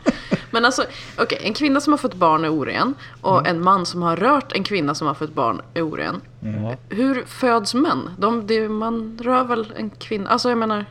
[0.52, 0.84] Men alltså,
[1.18, 3.56] okej, en kvinna som har fått barn är oren och Mm.
[3.56, 6.22] en man som har rört en kvinna som har fått barn är oren.
[6.40, 6.76] Ja.
[6.90, 8.10] Hur föds män?
[8.18, 10.30] De, det, man rör väl en kvinna?
[10.30, 10.86] Alltså jag menar...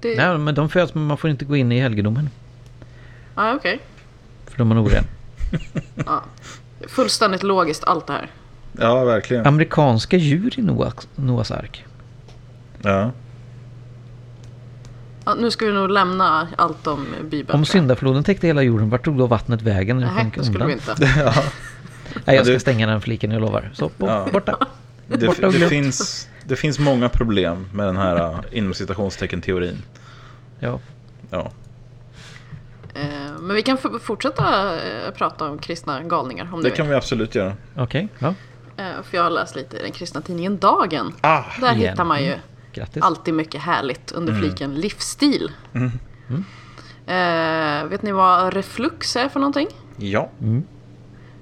[0.00, 2.30] Det, Nej, men de föds men man får inte gå in i helgedomen.
[3.34, 3.80] ja, okej.
[4.46, 5.04] För de är oren.
[6.06, 6.22] Ja.
[6.88, 8.30] Fullständigt logiskt allt det här.
[8.80, 9.46] Ja, verkligen.
[9.46, 11.84] Amerikanska djur i Noahs, Noahs ark.
[12.82, 13.10] Ja.
[15.24, 17.58] Ja, nu ska vi nog lämna allt om Bibeln.
[17.58, 20.64] Om syndafloden täckte hela jorden, vart tog då vattnet vägen när det Nej, det skulle
[20.66, 20.94] vi inte.
[21.18, 21.32] ja.
[22.24, 23.70] Nej, jag ska stänga den fliken, jag lovar.
[23.74, 24.28] Så, bo- Ja.
[24.32, 24.56] borta.
[25.06, 29.82] Det, Borta och det, finns, det finns många problem med den här inom citationstecken teorin.
[30.60, 30.80] Ja.
[31.30, 31.50] Ja.
[32.94, 36.90] Eh, Men vi kan fortsätta eh, prata om kristna galningar om du Det kan vill.
[36.90, 37.52] vi absolut göra.
[37.76, 38.34] Okej, ja.
[38.76, 41.14] Eh, För jag har läst lite i den kristna tidningen Dagen.
[41.20, 41.90] Ah, Där igen.
[41.90, 42.34] hittar man ju
[42.72, 43.02] Grattis.
[43.02, 44.42] alltid mycket härligt under Mm.
[44.44, 45.50] fliken livsstil.
[47.06, 49.68] Eh, vet ni vad reflux är för någonting?
[49.96, 50.30] Ja.
[50.40, 50.56] Mm.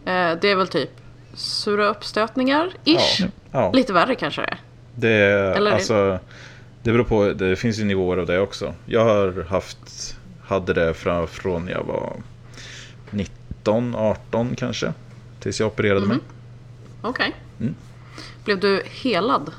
[0.05, 0.90] Eh, det är väl typ
[1.35, 3.21] sura uppstötningar, ish.
[3.21, 3.27] Ja.
[3.53, 3.73] ja.
[3.73, 4.61] Lite värre kanske det är.
[4.97, 6.19] Det, är, Eller- alltså,
[6.83, 8.75] det beror på, det finns ju nivåer av det också.
[8.87, 12.13] Jag har haft, hade det från, från jag var
[13.11, 14.93] 19, 18 kanske.
[15.41, 16.19] Tills jag opererade mig.
[17.03, 17.35] Okej.
[17.61, 17.75] Mm.
[18.45, 19.51] Blev du helad?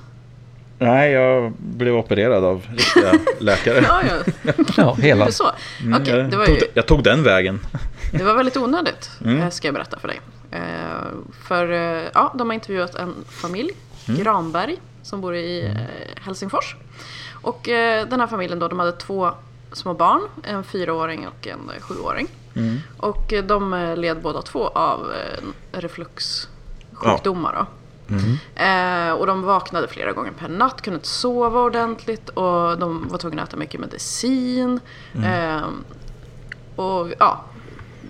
[0.80, 3.84] Nej, jag blev opererad av riktiga läkare.
[3.88, 4.02] Ja,
[4.44, 4.54] ja.
[4.78, 5.26] Ja, hela.
[5.26, 5.52] Det är så.
[5.84, 7.60] Mm, Okej, jag, det, var tog, ju, jag tog den vägen.
[8.12, 9.42] det var väldigt onödigt, Mm.
[9.42, 10.20] eh, ska jag berätta för dig.
[10.52, 10.60] Eh,
[11.48, 13.72] för eh, ja, de har intervjuat en familj,
[14.10, 14.24] Mm.
[14.24, 16.76] Granberg, som bor i eh, Helsingfors.
[17.42, 19.32] Och eh, den här familjen då, de hade två
[19.72, 22.28] små barn, en fyraåring och en sjuåring.
[22.56, 22.78] Mm.
[22.98, 25.14] Och eh, de led båda två av
[25.72, 27.54] refluxsjukdomar.
[27.54, 27.66] Då.
[28.64, 33.18] Eh, och de vaknade flera gånger per natt, kunde inte sova ordentligt och de var
[33.18, 34.80] tvungna att äta mycket medicin.
[35.26, 35.68] Eh,
[36.76, 37.44] och ja,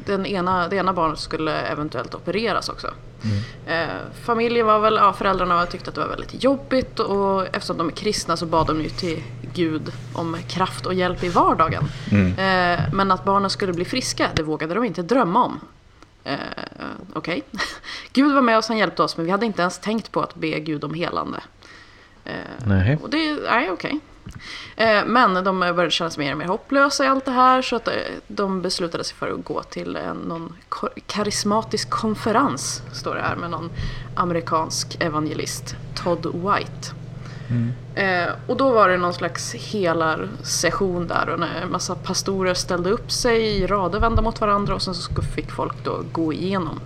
[0.05, 2.93] den ena, det ena barnet skulle eventuellt opereras också.
[3.65, 3.87] Eh,
[4.23, 7.91] familjen var väl, ja, föräldrarna tyckte att det var väldigt jobbigt och eftersom de är
[7.91, 11.83] kristna så bad de ju till Gud om kraft och hjälp i vardagen.
[12.37, 15.59] Eh, men att barnen skulle bli friska, det vågade de inte drömma om.
[16.23, 16.35] Eh,
[17.13, 17.43] Okej.
[18.13, 20.35] Gud var med oss, han hjälpte oss, men vi hade inte ens tänkt på att
[20.35, 21.39] be Gud om helande.
[22.25, 22.33] Eh,
[22.65, 22.97] Nej.
[23.01, 23.91] och det, nej okej.
[23.91, 23.99] Eh,
[25.05, 27.87] men de började känna sig mer och mer hopplösa i allt det här så att
[27.87, 27.93] eh,
[28.27, 30.53] de beslutade sig för att gå till en, någon
[31.05, 33.69] karismatisk konferens, står det här, med någon
[34.15, 36.91] amerikansk evangelist, Todd White.
[37.95, 43.11] Eh, och då var det någon slags helarsession där och en massa pastorer ställde upp
[43.11, 46.79] sig i rader vända mot varandra och sen så fick folk då gå igenom.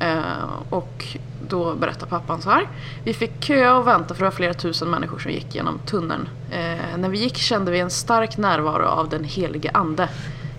[0.00, 1.16] Eh, och
[1.48, 2.68] då berättar pappan så här.
[3.04, 6.28] Vi fick köa och vänta för det var flera tusen människor som gick genom tunneln.
[6.50, 10.08] Eh, när vi gick kände vi en stark närvaro av den helige ande.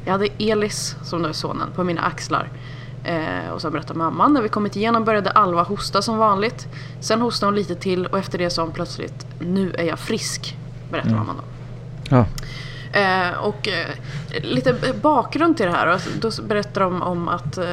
[0.05, 2.49] Jag hade Elis, som då är sonen, på mina axlar.
[3.03, 6.67] Eh, och så berättar mamman, när vi kommit igenom började Alva hosta som vanligt.
[6.99, 10.57] Sen hostade hon lite till och efter det sa hon plötsligt, nu är jag frisk.
[10.91, 11.43] Berättar mamman då.
[12.15, 12.25] Ja.
[12.99, 13.87] Eh, och eh,
[14.41, 15.87] lite bakgrund till det här.
[15.87, 17.65] Alltså, Då berättar de om att eh,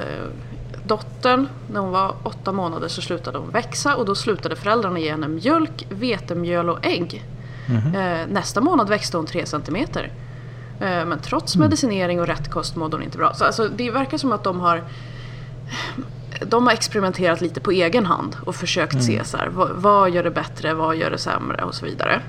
[0.87, 5.11] dottern, när hon var åtta månader så slutade hon växa och då slutade föräldrarna ge
[5.11, 7.25] henne mjölk, vetemjöl och ägg.
[7.97, 10.13] Eh, nästa månad växte hon tre centimeter.
[10.81, 13.35] Eh, men trots medicinering och rätt kost mådde hon inte bra.
[13.35, 14.85] Så alltså, det verkar som att de har
[16.47, 20.23] de har experimenterat lite på egen hand och försökt se så här, vad, vad gör
[20.23, 22.21] det bättre, vad gör det sämre och så vidare.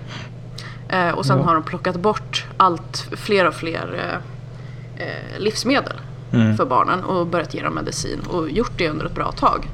[0.89, 1.43] Eh, och sen Ja.
[1.43, 4.19] har de plockat bort allt fler och fler
[4.97, 5.39] eh, eh,
[6.31, 9.67] livsmedel för barnen och börjat ge dem medicin och gjort det under ett bra tag.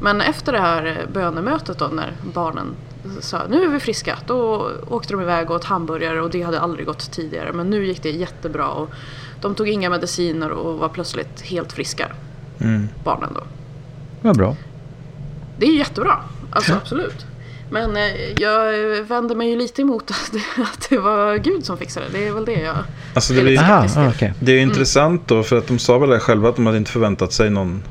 [0.00, 2.66] Men efter det här bönemötet då när barnen
[3.20, 6.60] sa nu är vi friska, då åkte de iväg och åt hamburgare och det hade
[6.60, 8.90] aldrig gått tidigare men nu gick det jättebra och
[9.40, 12.08] de tog inga mediciner och var plötsligt helt friska,
[12.60, 12.88] Mm.
[13.04, 13.40] barnen då.
[14.22, 14.56] Vad bra.
[15.58, 17.26] Det är jättebra, alltså absolut.
[17.70, 18.02] Men eh,
[18.38, 18.72] jag
[19.02, 22.18] vänder mig ju lite emot att det, att det var Gud som fixade det.
[22.18, 22.76] Det är väl det jag...
[23.14, 24.32] Alltså det är blir- Aha, ah, okej.
[24.40, 26.78] Det är ju intressant då, för att de sa väl det själva att de hade
[26.78, 27.82] inte förväntat sig någon...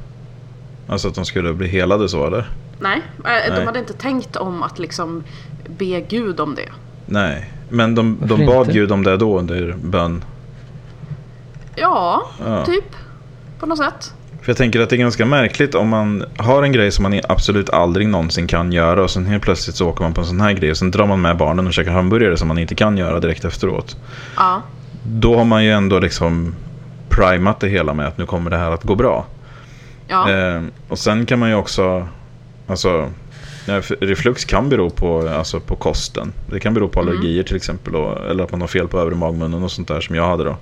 [0.87, 2.49] Alltså att de skulle bli helade så, eller?
[2.79, 3.65] Nej, eh, de Nej.
[3.65, 5.23] hade inte tänkt om att liksom
[5.77, 6.69] be Gud om det.
[7.05, 8.73] Nej, men de, Varför de bad inte?
[8.73, 10.23] Gud om det då under bön.
[11.75, 12.65] Ja, Ja.
[12.65, 12.85] typ.
[13.59, 14.13] På något sätt.
[14.43, 17.21] För jag tänker att det är ganska märkligt om man har en grej som man
[17.29, 20.41] absolut aldrig någonsin kan göra och sen helt plötsligt så åker man på en sån
[20.41, 22.97] här grej och sen drar man med barnen och käkar hamburgare som man inte kan
[22.97, 23.97] göra direkt efteråt.
[24.37, 24.61] Ja,
[25.03, 26.55] Då har man ju ändå liksom
[27.09, 29.25] primat det hela med att nu kommer det här att gå bra.
[30.07, 30.31] ja.
[30.31, 32.07] Eh, och sen kan man ju också,
[32.67, 33.09] alltså,
[34.01, 36.33] reflux kan bero på, alltså, på kosten.
[36.49, 37.11] Det kan bero på Mm.
[37.13, 40.01] allergier till exempel, och, eller att man har fel på övre magmunnen och sånt där
[40.01, 40.57] som jag hade då.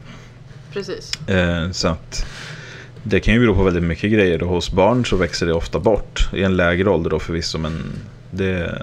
[0.73, 1.11] precis.
[1.29, 2.25] Eh, så att
[3.03, 5.79] det kan ju bero på väldigt mycket grejer och hos barn så växer det ofta
[5.79, 6.29] bort.
[6.33, 7.83] I en lägre ålder då förvisso, men
[8.31, 8.81] det,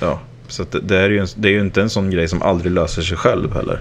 [0.00, 0.20] ja.
[0.48, 2.42] Så att det, det, är ju en, det är ju inte en sån grej som
[2.42, 3.80] aldrig löser sig själv heller.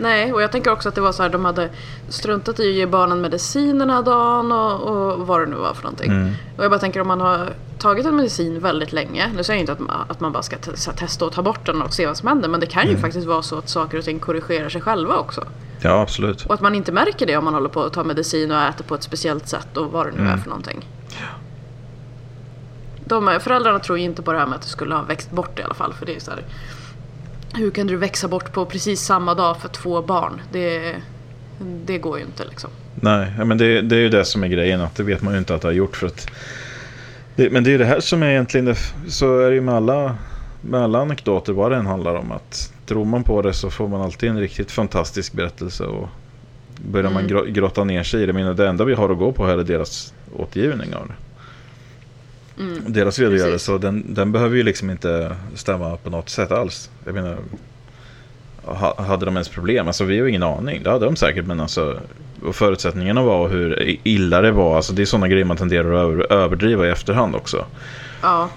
[0.00, 1.68] Nej, och jag tänker också att det var så här, de hade
[2.08, 5.74] struntat i att ge barnen medicin den här dagen och, och vad det nu var
[5.74, 6.10] för någonting.
[6.10, 6.32] Mm.
[6.56, 9.62] Och jag bara tänker om man har tagit en medicin väldigt länge, nu säger jag
[9.62, 10.56] inte att man, att man bara ska
[10.96, 13.02] testa och ta bort den och se vad som händer, men det kan ju Mm.
[13.02, 15.44] faktiskt vara så att saker och ting korrigerar sig själva också.
[15.80, 16.46] Ja, absolut.
[16.46, 18.84] Och att man inte märker det om man håller på att ta medicin och äter
[18.84, 20.40] på ett speciellt sätt och vad det nu är Mm.
[20.40, 20.86] för någonting.
[23.04, 25.58] De, föräldrarna tror ju inte på det här med att det skulle ha växt bort
[25.58, 25.92] i alla fall.
[25.92, 26.42] För det är så här,
[27.54, 30.40] hur kan du växa bort på precis samma dag för två barn?
[30.52, 30.96] Det,
[31.84, 32.70] det går ju inte liksom.
[32.94, 34.80] Nej, men det, det är ju det som är grejen.
[34.80, 35.96] Att det vet man ju inte att det har gjort.
[35.96, 36.30] För att
[37.36, 38.76] det, men det är ju det här som är egentligen det,
[39.08, 40.16] Så är det ju med alla,
[40.60, 42.32] med alla anekdoter vad det än handlar om.
[42.32, 45.84] Att tror man på det så får man alltid en riktigt fantastisk berättelse.
[45.84, 46.08] Och
[46.90, 47.28] börjar man Mm.
[47.28, 48.32] grå, grotta ner sig i det.
[48.32, 51.14] Menar, det enda vi har att gå på här är deras återgivning av det.
[52.58, 52.82] Mm.
[52.86, 53.72] Deras redogörelse.
[53.72, 56.90] Och den, den behöver ju liksom inte stämma på något sätt alls.
[57.04, 57.36] Jag menar,
[58.64, 59.86] ha- hade de ens problem?
[59.86, 60.82] Alltså vi har ju ingen aning.
[60.82, 61.46] Det hade de säkert.
[61.46, 62.00] Men alltså,
[62.52, 64.76] förutsättningarna var och hur illa det var.
[64.76, 67.64] Alltså det är sådana grejer man tenderar att över, överdriva i efterhand också.
[68.22, 68.48] Ja,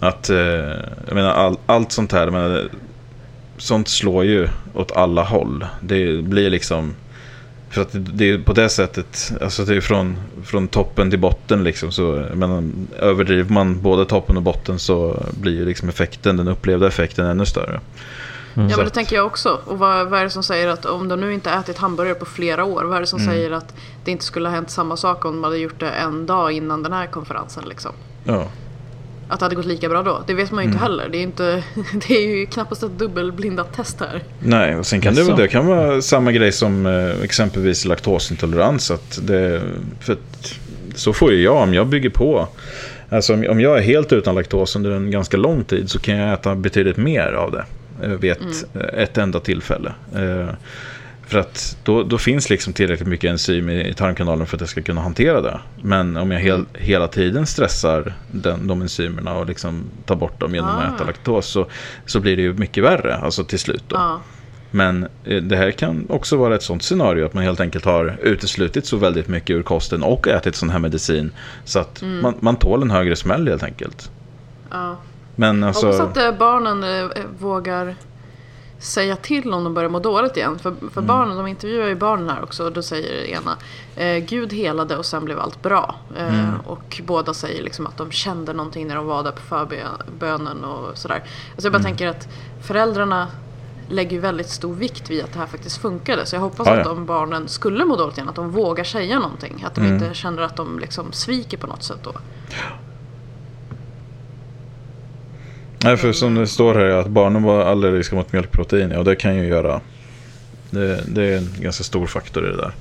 [0.00, 0.36] Att, eh,
[1.06, 2.68] jag menar, all, allt sånt här, jag menar,
[3.56, 5.66] sånt slår ju åt alla håll.
[5.80, 6.94] Det blir liksom,
[7.76, 11.64] för att det, är på det sättet, alltså det är från, från toppen till botten
[11.64, 11.92] liksom.
[11.92, 12.64] Så, menar,
[12.98, 17.46] överdriver man både toppen och botten så blir ju liksom effekten, den upplevda effekten ännu
[17.46, 17.80] större.
[18.54, 18.68] Mm.
[18.68, 19.60] ja men det tänker jag också.
[19.64, 22.24] Och vad, vad är det som säger att om de nu inte ätit hamburgare på
[22.24, 23.34] flera år, vad är det som Mm.
[23.34, 26.26] säger att det inte skulle ha hänt samma sak om de hade gjort det en
[26.26, 27.92] dag innan den här konferensen liksom?
[28.24, 28.48] Ja,
[29.28, 30.22] Att det hade gått lika bra då?
[30.26, 30.90] Det vet man ju inte Mm.
[30.90, 31.08] heller.
[31.08, 31.62] Det är, ju inte,
[32.08, 34.22] det är ju knappast ett dubbelblindat test här.
[34.40, 38.90] nej, och sen kan det, det kan vara samma grej som eh, exempelvis laktosintolerans.
[38.90, 39.62] Att det,
[40.00, 40.54] för att,
[40.94, 42.48] så får ju jag om jag bygger på.
[43.08, 46.16] Alltså om, om jag är helt utan laktos under en ganska lång tid så kan
[46.16, 47.64] jag äta betydligt mer av det
[48.02, 49.92] eh, vid ett, eh, ett enda tillfälle.
[51.26, 54.68] För att då, då finns liksom tillräckligt mycket enzym i, i tarmkanalen för att jag
[54.70, 55.60] ska kunna hantera det.
[55.82, 60.54] Men om jag hel, hela tiden stressar den, de enzymerna och liksom tar bort dem
[60.54, 60.82] genom Ah.
[60.82, 61.66] att äta laktos så,
[62.06, 63.96] så blir det ju mycket värre, alltså till slut då.
[63.96, 64.20] Ja,
[64.70, 68.16] Men eh, det här kan också vara ett sånt scenario att man helt enkelt har
[68.22, 71.30] uteslutit så väldigt mycket ur kosten och ätit sån här medicin
[71.64, 72.20] så att Mm.
[72.22, 74.10] man, man tål en högre smäll helt enkelt.
[74.70, 74.96] ja.
[75.38, 77.94] Men alltså, Hoppas att eh, barnen eh, vågar
[78.78, 80.58] säga till om de börjar må dåligt igen.
[80.58, 81.06] För, för Mm.
[81.06, 83.56] barnen, de intervjuar ju barnen här också och då säger det ena
[83.96, 85.94] eh, Gud helade och sen blev allt bra.
[86.16, 86.60] Eh, Mm.
[86.66, 90.98] Och båda säger liksom att de kände någonting när de var där på förbönen och
[90.98, 91.16] sådär.
[91.52, 91.82] Alltså jag bara Mm.
[91.84, 92.28] tänker att
[92.66, 93.26] föräldrarna
[93.88, 96.26] lägger ju väldigt stor vikt vid att det här faktiskt funkade.
[96.26, 99.18] Så jag hoppas Ja, att om barnen skulle må dåligt igen, att de vågar säga
[99.18, 99.64] någonting.
[99.66, 99.94] Att de Mm.
[99.94, 102.12] inte känner att de liksom sviker på något sätt då.
[105.84, 109.36] Nej, för som det står här att barnen var allergiska mot mjölkprotein och det kan
[109.36, 109.80] ju göra
[110.70, 112.72] det, det är en ganska stor faktor i det där.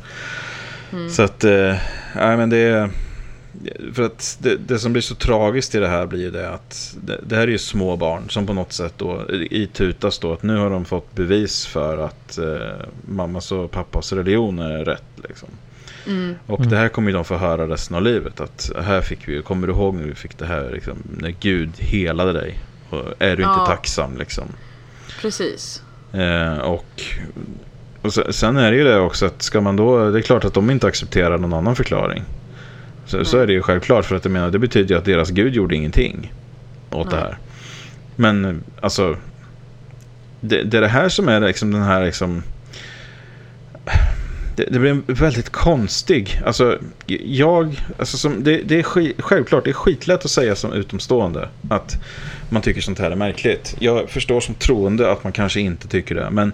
[0.94, 1.10] Mm.
[1.10, 1.76] Så att, eh,
[2.16, 2.90] nej men det är
[3.94, 6.96] för att det, det som blir så tragiskt i det här blir ju det att
[7.02, 10.44] det, det här är ju små barn som på något sätt då itutas då att
[10.44, 15.50] nu har de fått bevis för att eh, mammas och pappas religion är rätt liksom.
[16.08, 16.36] Mm.
[16.46, 16.70] Och Mm.
[16.70, 19.68] det här kommer ju de få höra resten av livet att här fick vi, kommer
[19.68, 22.60] du ihåg när vi fick det här liksom, när Gud helade dig?
[22.90, 23.54] Och är du Ja.
[23.60, 24.44] inte tacksam liksom?
[25.22, 25.84] Precis.
[26.14, 26.86] Eh, och
[28.02, 30.46] och se- sen är det ju det också att ska man då, det är klart
[30.46, 32.24] att de inte accepterar någon annan förklaring.
[33.06, 35.30] Så, så är det ju självklart för att jag menar, det betyder ju att deras
[35.30, 36.34] gud gjorde ingenting
[36.92, 37.26] åt det Nej.
[37.26, 37.38] här.
[38.16, 39.18] Men alltså,
[40.42, 42.44] det, det är det här som är liksom den här liksom,
[44.56, 46.80] det, det blir en väldigt konstig, alltså
[47.26, 51.50] jag, alltså som, det, det är skit, självklart, det är skitlätt att säga som utomstående
[51.70, 51.98] att
[52.50, 53.76] man tycker sånt här är märkligt.
[53.80, 56.54] Jag förstår som troende att man kanske inte tycker det, men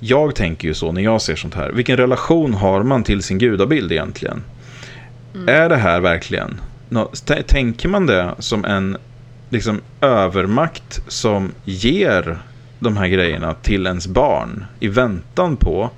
[0.00, 1.70] jag tänker ju så när jag ser sånt här.
[1.70, 4.42] Vilken relation har man till sin gudabild egentligen?
[5.34, 5.48] Mm.
[5.48, 6.60] Är det här verkligen,
[7.46, 8.96] tänker man det som en
[9.50, 12.38] liksom övermakt som ger
[12.78, 15.90] de här grejerna till ens barn i väntan på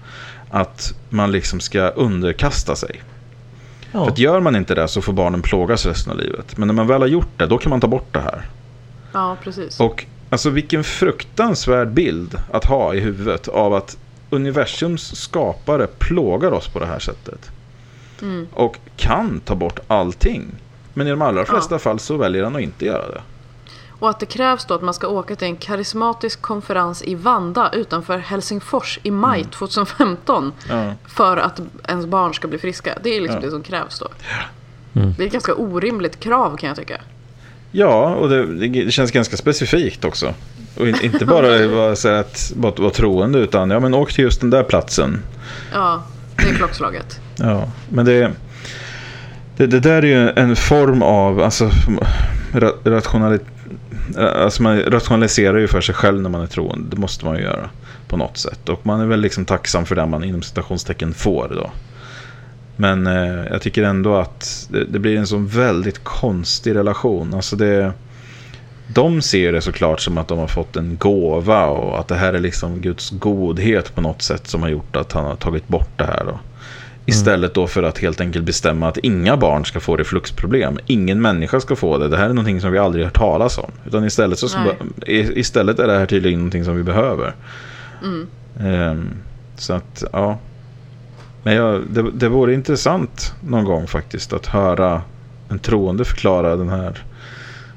[0.53, 3.03] att man liksom ska underkasta sig.
[3.93, 4.05] Ja.
[4.05, 6.59] För att gör man inte det så får barnen plågas resten av livet.
[6.59, 8.47] Men när man väl har gjort det, då kan man ta bort det här.
[9.13, 9.81] Ja, precis.
[9.81, 13.97] Och alltså vilken fruktansvärd bild att ha i huvudet av att
[14.31, 17.51] universums skapare plågar oss på det här sättet.
[18.23, 18.47] Mm.
[18.53, 20.47] Och kan ta bort allting.
[20.95, 21.79] Men i de allra flesta ja.
[21.79, 23.21] fall så väljer han att inte göra det.
[24.03, 27.71] Och att det krävs då att man ska åka till en karismatisk konferens i Vanda
[27.73, 29.51] utanför Helsingfors i maj mm.
[29.51, 30.53] 2015.
[30.69, 30.95] Ja.
[31.07, 32.99] För att ens barn ska bli friska.
[33.03, 33.45] Det är liksom ja.
[33.45, 34.09] det som krävs då.
[35.01, 35.15] Mm.
[35.17, 37.01] Det är ett ganska orimligt krav kan jag tycka.
[37.73, 40.35] Ja, och det, det känns ganska specifikt också.
[40.79, 44.51] Och inte bara så att, bara vara troende utan ja, men åk till just den
[44.51, 45.23] där platsen.
[45.73, 46.03] Ja,
[46.37, 47.21] det är klockslaget.
[47.37, 48.33] Ja, men det,
[49.57, 51.71] det, det där är ju en form av alltså,
[52.85, 53.47] rationalitet
[54.19, 56.97] Eh, alltså man rationaliserar ju för sig själv när man är troende.
[56.97, 57.71] Det måste man ju göra
[58.09, 58.69] på något sätt.
[58.69, 61.71] Och man är väl liksom tacksam för det man inom citationstecken får då.
[62.77, 67.35] Men eh, jag tycker ändå att det, det, blir en sån väldigt konstig relation.
[67.35, 67.93] Alltså det,
[68.95, 72.33] de ser det såklart som att de har fått en gåva och att det här
[72.33, 75.91] är liksom Guds godhet på något sätt som har gjort att han har tagit bort
[75.99, 76.25] det här.
[76.25, 76.39] Då.
[77.07, 80.79] Istället då för att helt enkelt bestämma att inga barn ska få refluxproblem.
[80.87, 82.09] Ingen människa ska få det.
[82.09, 83.71] Det här är någonting som vi aldrig hört talas om.
[83.87, 84.75] Utan istället, så ska,
[85.07, 87.35] istället är det här tydligen någonting som vi behöver.
[88.03, 88.29] Mm.
[88.91, 89.09] Um,
[89.57, 90.39] så att, ja.
[91.43, 95.03] Men jag, det, det vore intressant någon gång faktiskt att höra
[95.49, 97.05] en troende förklara den här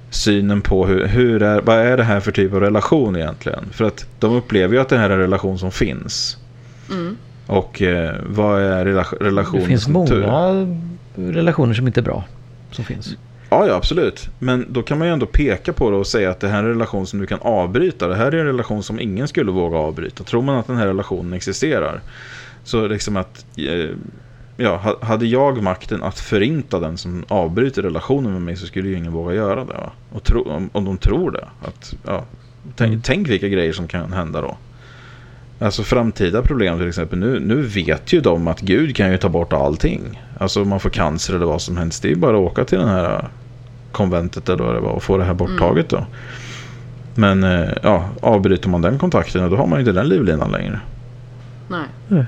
[0.09, 3.65] synen på hur, hur är, vad är det här för typ av relation egentligen.
[3.71, 6.37] För att de upplever ju att det här är en relation som finns.
[6.91, 7.17] Mm.
[7.47, 8.85] Och eh, vad är
[9.19, 9.61] relationen?
[9.61, 10.67] Det finns många
[11.15, 12.23] relationer som inte är bra.
[12.71, 13.15] Som finns.
[13.49, 14.29] Ja, ja, absolut.
[14.39, 16.63] Men då kan man ju ändå peka på det och säga att det här är
[16.63, 18.07] en relation som du kan avbryta.
[18.07, 20.23] Det här är en relation som ingen skulle våga avbryta.
[20.23, 22.01] Tror man att den här relationen existerar.
[22.63, 23.89] Så liksom att, eh,
[24.57, 28.97] ja, hade jag makten att förinta den som avbryter relationen med mig så skulle ju
[28.97, 29.73] ingen våga göra det.
[29.73, 29.91] Va?
[30.11, 31.47] Och tro, om, om de tror det.
[31.61, 32.23] Att, ja,
[32.75, 33.01] tänk, mm.
[33.01, 34.57] tänk vilka grejer som kan hända då.
[35.65, 37.19] Alltså framtida problem till exempel.
[37.19, 40.21] Nu, nu vet ju de att Gud kan ju ta bort allting.
[40.37, 42.01] Alltså om man får cancer eller vad som helst.
[42.01, 43.27] Det är ju bara att åka till den här
[43.91, 46.05] konventet eller vad det var och få det här borttaget då.
[47.15, 50.79] Men eh, ja, avbryter man den kontakten då har man ju inte den livlinan längre.
[51.67, 52.25] Nej.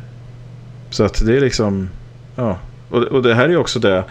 [0.90, 1.90] Så att det är liksom,
[2.36, 2.58] ja.
[2.90, 4.04] Och, och det här är också det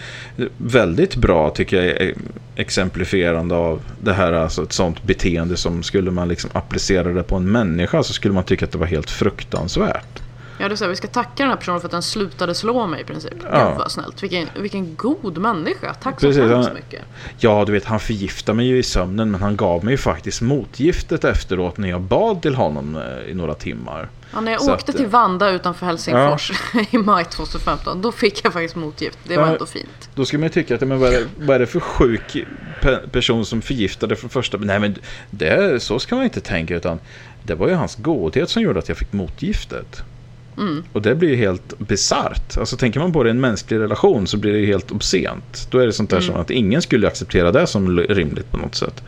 [0.59, 2.15] väldigt bra tycker jag e-
[2.57, 7.37] exemplifierande av det här, alltså ett sånt beteende som skulle man liksom applicera det på
[7.37, 10.23] en människa så skulle man tycka att det var helt fruktansvärt.
[10.59, 12.55] Ja, det är så här, vi ska tacka den här personen för att den slutade
[12.55, 13.33] slå mig i princip.
[13.43, 13.69] Ja.
[13.69, 14.23] Gud vad snällt.
[14.23, 15.95] Vilken, vilken god människa.
[15.95, 17.03] Tack så hemskt mycket.
[17.39, 20.41] Ja, du vet, han förgiftade mig ju i sömnen men han gav mig ju faktiskt
[20.41, 24.09] motgiftet efteråt när jag bad till honom eh, i några timmar.
[24.33, 26.85] Ja, när jag så åkte att, till Vanda utanför Helsingfors ja.
[26.91, 29.19] i maj 2015, då fick jag faktiskt motgift.
[29.25, 30.11] Det var ja, ändå fint.
[30.15, 32.47] Då ska man ju tycka att, men vad, är det, vad är det för sjuk
[33.13, 34.59] person som förgiftade från första...
[34.59, 34.95] Nej, men
[35.31, 36.99] det, så ska man inte tänka, utan
[37.43, 40.03] det var ju hans godhet som gjorde att jag fick motgiftet.
[40.59, 40.85] Mm.
[40.93, 42.59] Och det blir ju helt bisarrt.
[42.59, 45.69] Alltså tänker man på det i en mänsklig relation så blir det helt obscent.
[45.71, 46.27] Då är det sånt där mm.
[46.27, 49.03] som att ingen skulle acceptera det som rimligt på något sätt.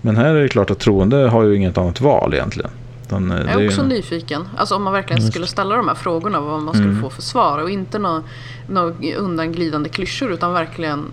[0.00, 2.70] Men här är det klart att troende har ju inget annat val egentligen.
[3.08, 3.88] Den, jag är, också ju...
[3.88, 4.48] nyfiken.
[4.56, 6.40] Alltså om man verkligen skulle ställa de här frågorna.
[6.40, 7.02] Vad man skulle mm.
[7.02, 7.58] få för svar.
[7.58, 8.22] Och inte några
[8.68, 10.32] nå undanglidande klyschor.
[10.32, 11.04] Utan verkligen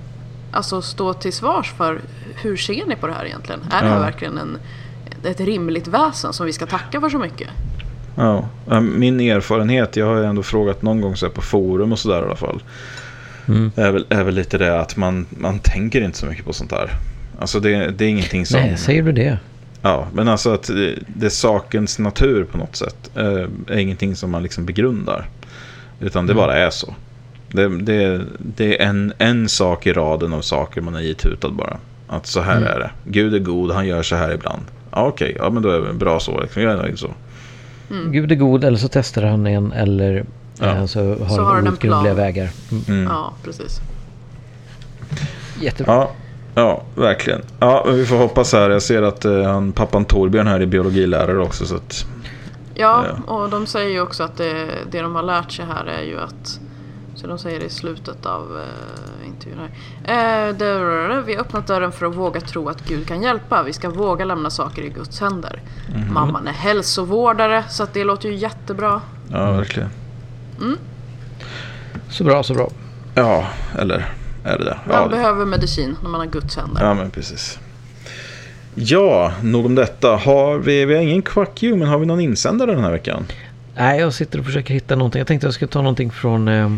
[0.52, 2.02] alltså, stå till svars för
[2.36, 3.62] hur ser ni på det här egentligen?
[3.72, 4.58] Är det här verkligen en,
[5.24, 7.50] ett rimligt väsen som vi ska tacka för så mycket?
[8.20, 12.22] Ja, min erfarenhet, jag har ju ändå frågat någon gång så på forum och sådär
[12.22, 12.61] i alla fall.
[13.47, 13.72] Mm.
[13.76, 16.72] Är, väl, är väl lite det att man, man tänker inte så mycket på sånt
[16.72, 16.89] här.
[17.39, 18.59] Alltså det, det är ingenting som...
[18.59, 19.38] Nej, säger du det?
[19.82, 23.11] Ja, men alltså att det, det är sakens natur på något sätt.
[23.15, 25.26] Eh, är ingenting som man liksom begrundar.
[25.99, 26.41] Utan det mm.
[26.41, 26.95] bara är så.
[27.51, 31.78] Det, det, det är en, en sak i raden av saker man är itutad bara.
[32.07, 32.70] Att så här mm.
[32.70, 32.91] är det.
[33.05, 34.63] Gud är god, han gör så här ibland.
[34.91, 36.41] Ja, okej, okay, ja men då är det bra så.
[36.41, 36.61] Liksom.
[36.61, 37.13] Jag är nöjd så.
[37.90, 38.12] Mm.
[38.12, 40.26] Gud är god eller så testar han en eller
[40.60, 40.68] ja.
[40.68, 42.50] eh, så har så han outgrundliga vägar.
[42.72, 42.84] Mm.
[42.88, 43.04] mm.
[43.04, 43.80] Ja, precis.
[45.62, 45.94] Jättebra.
[45.94, 46.12] Ja.
[46.56, 47.42] Ja, verkligen.
[47.60, 48.70] Ja, vi får hoppas här.
[48.70, 51.66] Jag ser att eh, han, pappan Torbjörn här är biologilärare också.
[51.66, 52.06] Så att...
[52.76, 53.34] Ja, Ja.
[53.34, 56.20] och de säger ju också att det, det de har lärt sig här är ju
[56.20, 56.60] att
[57.22, 59.59] så de säger det i slutet av eh, intervjun
[60.03, 60.49] här.
[60.49, 63.63] Eh, vi har öppnat dörren för att våga tro att Gud kan hjälpa.
[63.63, 65.61] Vi ska våga lämna saker i Guds händer.
[65.95, 66.13] Mhm.
[66.13, 69.01] Mamman är hälsovårdare så att det låter ju jättebra.
[69.32, 69.89] Ja, verkligen.
[72.09, 72.70] Så bra, så bra.
[73.15, 73.47] Ja,
[73.80, 74.05] eller
[74.43, 74.80] är det det?
[74.88, 76.84] Man Ja, det- behöver medicin när man har Guds händer.
[76.86, 77.59] ja men precis.
[78.76, 80.15] Ja, nog om detta.
[80.15, 83.24] Har vi, vi har ingen quack you, men har vi någon insändare den här veckan?
[83.76, 85.20] Nej, jag sitter och försöker hitta någonting.
[85.20, 86.70] Jag tänkte jag skulle ta någonting från eh,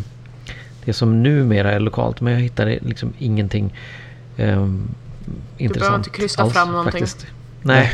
[0.86, 2.22] det som numera är lokalt.
[2.22, 3.74] Men jag hittade liksom ingenting
[4.38, 4.68] eh,
[5.58, 6.92] intressant inte krysta alls, fram någonting.
[6.92, 7.28] Faktiskt.
[7.62, 7.92] Nej.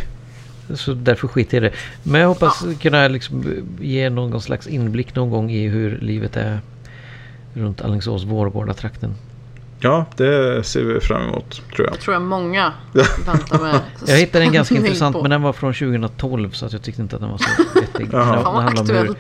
[0.76, 1.76] Så därför skiter jag i det.
[2.04, 3.46] Men jag hoppas kunna liksom
[3.80, 6.60] ge någon slags inblick någon gång i hur livet är
[7.54, 9.14] runt Alingsås Vårgårda-trakten.
[9.80, 11.96] Ja, det ser vi fram emot, tror jag.
[11.96, 12.74] Jag tror jag många
[13.26, 15.22] väntar med Jag hittade en ganska intressant på.
[15.22, 18.12] men den var från 2012 så att jag tyckte inte att den var så vettig.
[18.12, 19.16] Fan vad om hur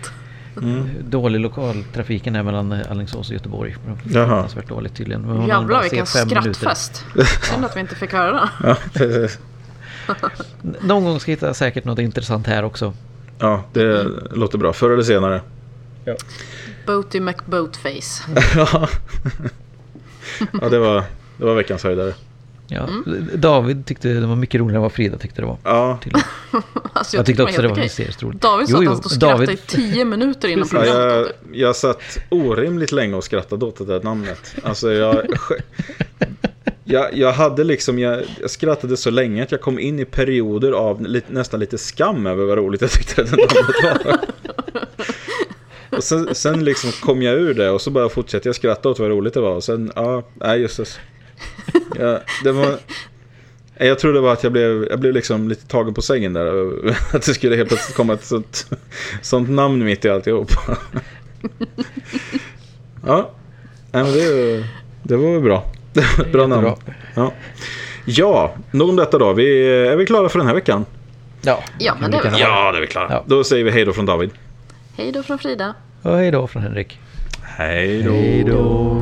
[0.57, 1.11] aktuellt.
[1.11, 3.75] dålig lokaltrafiken är mellan Alingsås och Göteborg.
[4.03, 4.27] Jaha.
[4.27, 5.21] Fruktansvärt dåligt tydligen.
[5.21, 7.05] Men Jävlar vilken skrattfest.
[7.41, 8.49] Synd att vi inte fick höra.
[8.63, 9.39] Ja, precis.
[10.81, 12.93] Någon gång ska jag hitta säkert något intressant här också.
[13.39, 14.73] ja, det låter bra.
[14.73, 15.41] Förr eller senare.
[16.85, 18.23] Boaty McBoatface.
[18.55, 18.87] ja,
[20.61, 21.03] ja det, var,
[21.37, 22.13] det var veckans höjdare.
[22.67, 23.29] Ja, Mm.
[23.35, 25.57] David tyckte det var mycket roligare än vad Frida tyckte det var.
[25.63, 25.99] Ja.
[26.93, 28.41] Alltså, Jag tyckte var också det var hysteriskt roligt.
[28.41, 30.79] David sa Jo, att jo, han stod och skrattade David- i tio minuter innan ja
[30.79, 34.55] programmet jag, jag satt orimligt länge och skrattade åt det där namnet.
[34.63, 35.21] Alltså jag...
[36.89, 40.71] Jag, jag hade liksom, jag, jag skrattade så länge att jag kom in i perioder
[40.71, 44.17] av lite, nästan lite skam över vad roligt jag tyckte det namnet var.
[45.97, 48.99] Och sen, sen liksom kom jag ur det och så bara fortsatte jag skratta åt
[48.99, 49.51] vad roligt det var.
[49.55, 50.85] Och sen, ja, nej just det.
[51.99, 52.77] Ja, det var,
[53.77, 56.71] jag tror det var att jag blev, jag blev liksom lite tagen på sängen där.
[57.13, 58.67] Att det skulle helt plötsligt komma ett sånt,
[59.21, 60.51] sånt namn mitt i alltihop.
[63.05, 63.31] Ja,
[63.91, 64.63] nej, men det,
[65.03, 65.63] det var väl bra.
[65.93, 66.71] Det var ett bra namn.
[67.15, 67.33] Ja.
[68.05, 69.33] ja, nog om detta då.
[69.33, 70.85] Vi, är vi klara för den här veckan?
[71.41, 72.39] Ja, Ja, men det är vara.
[72.39, 73.07] Ja, det är vi klara.
[73.09, 73.23] Ja.
[73.27, 74.29] Då säger vi hej då från David.
[74.97, 75.73] Hej då från Frida.
[76.01, 76.99] Och hej då från Henrik.
[77.41, 78.11] Hej då.
[78.11, 79.01] Hej då.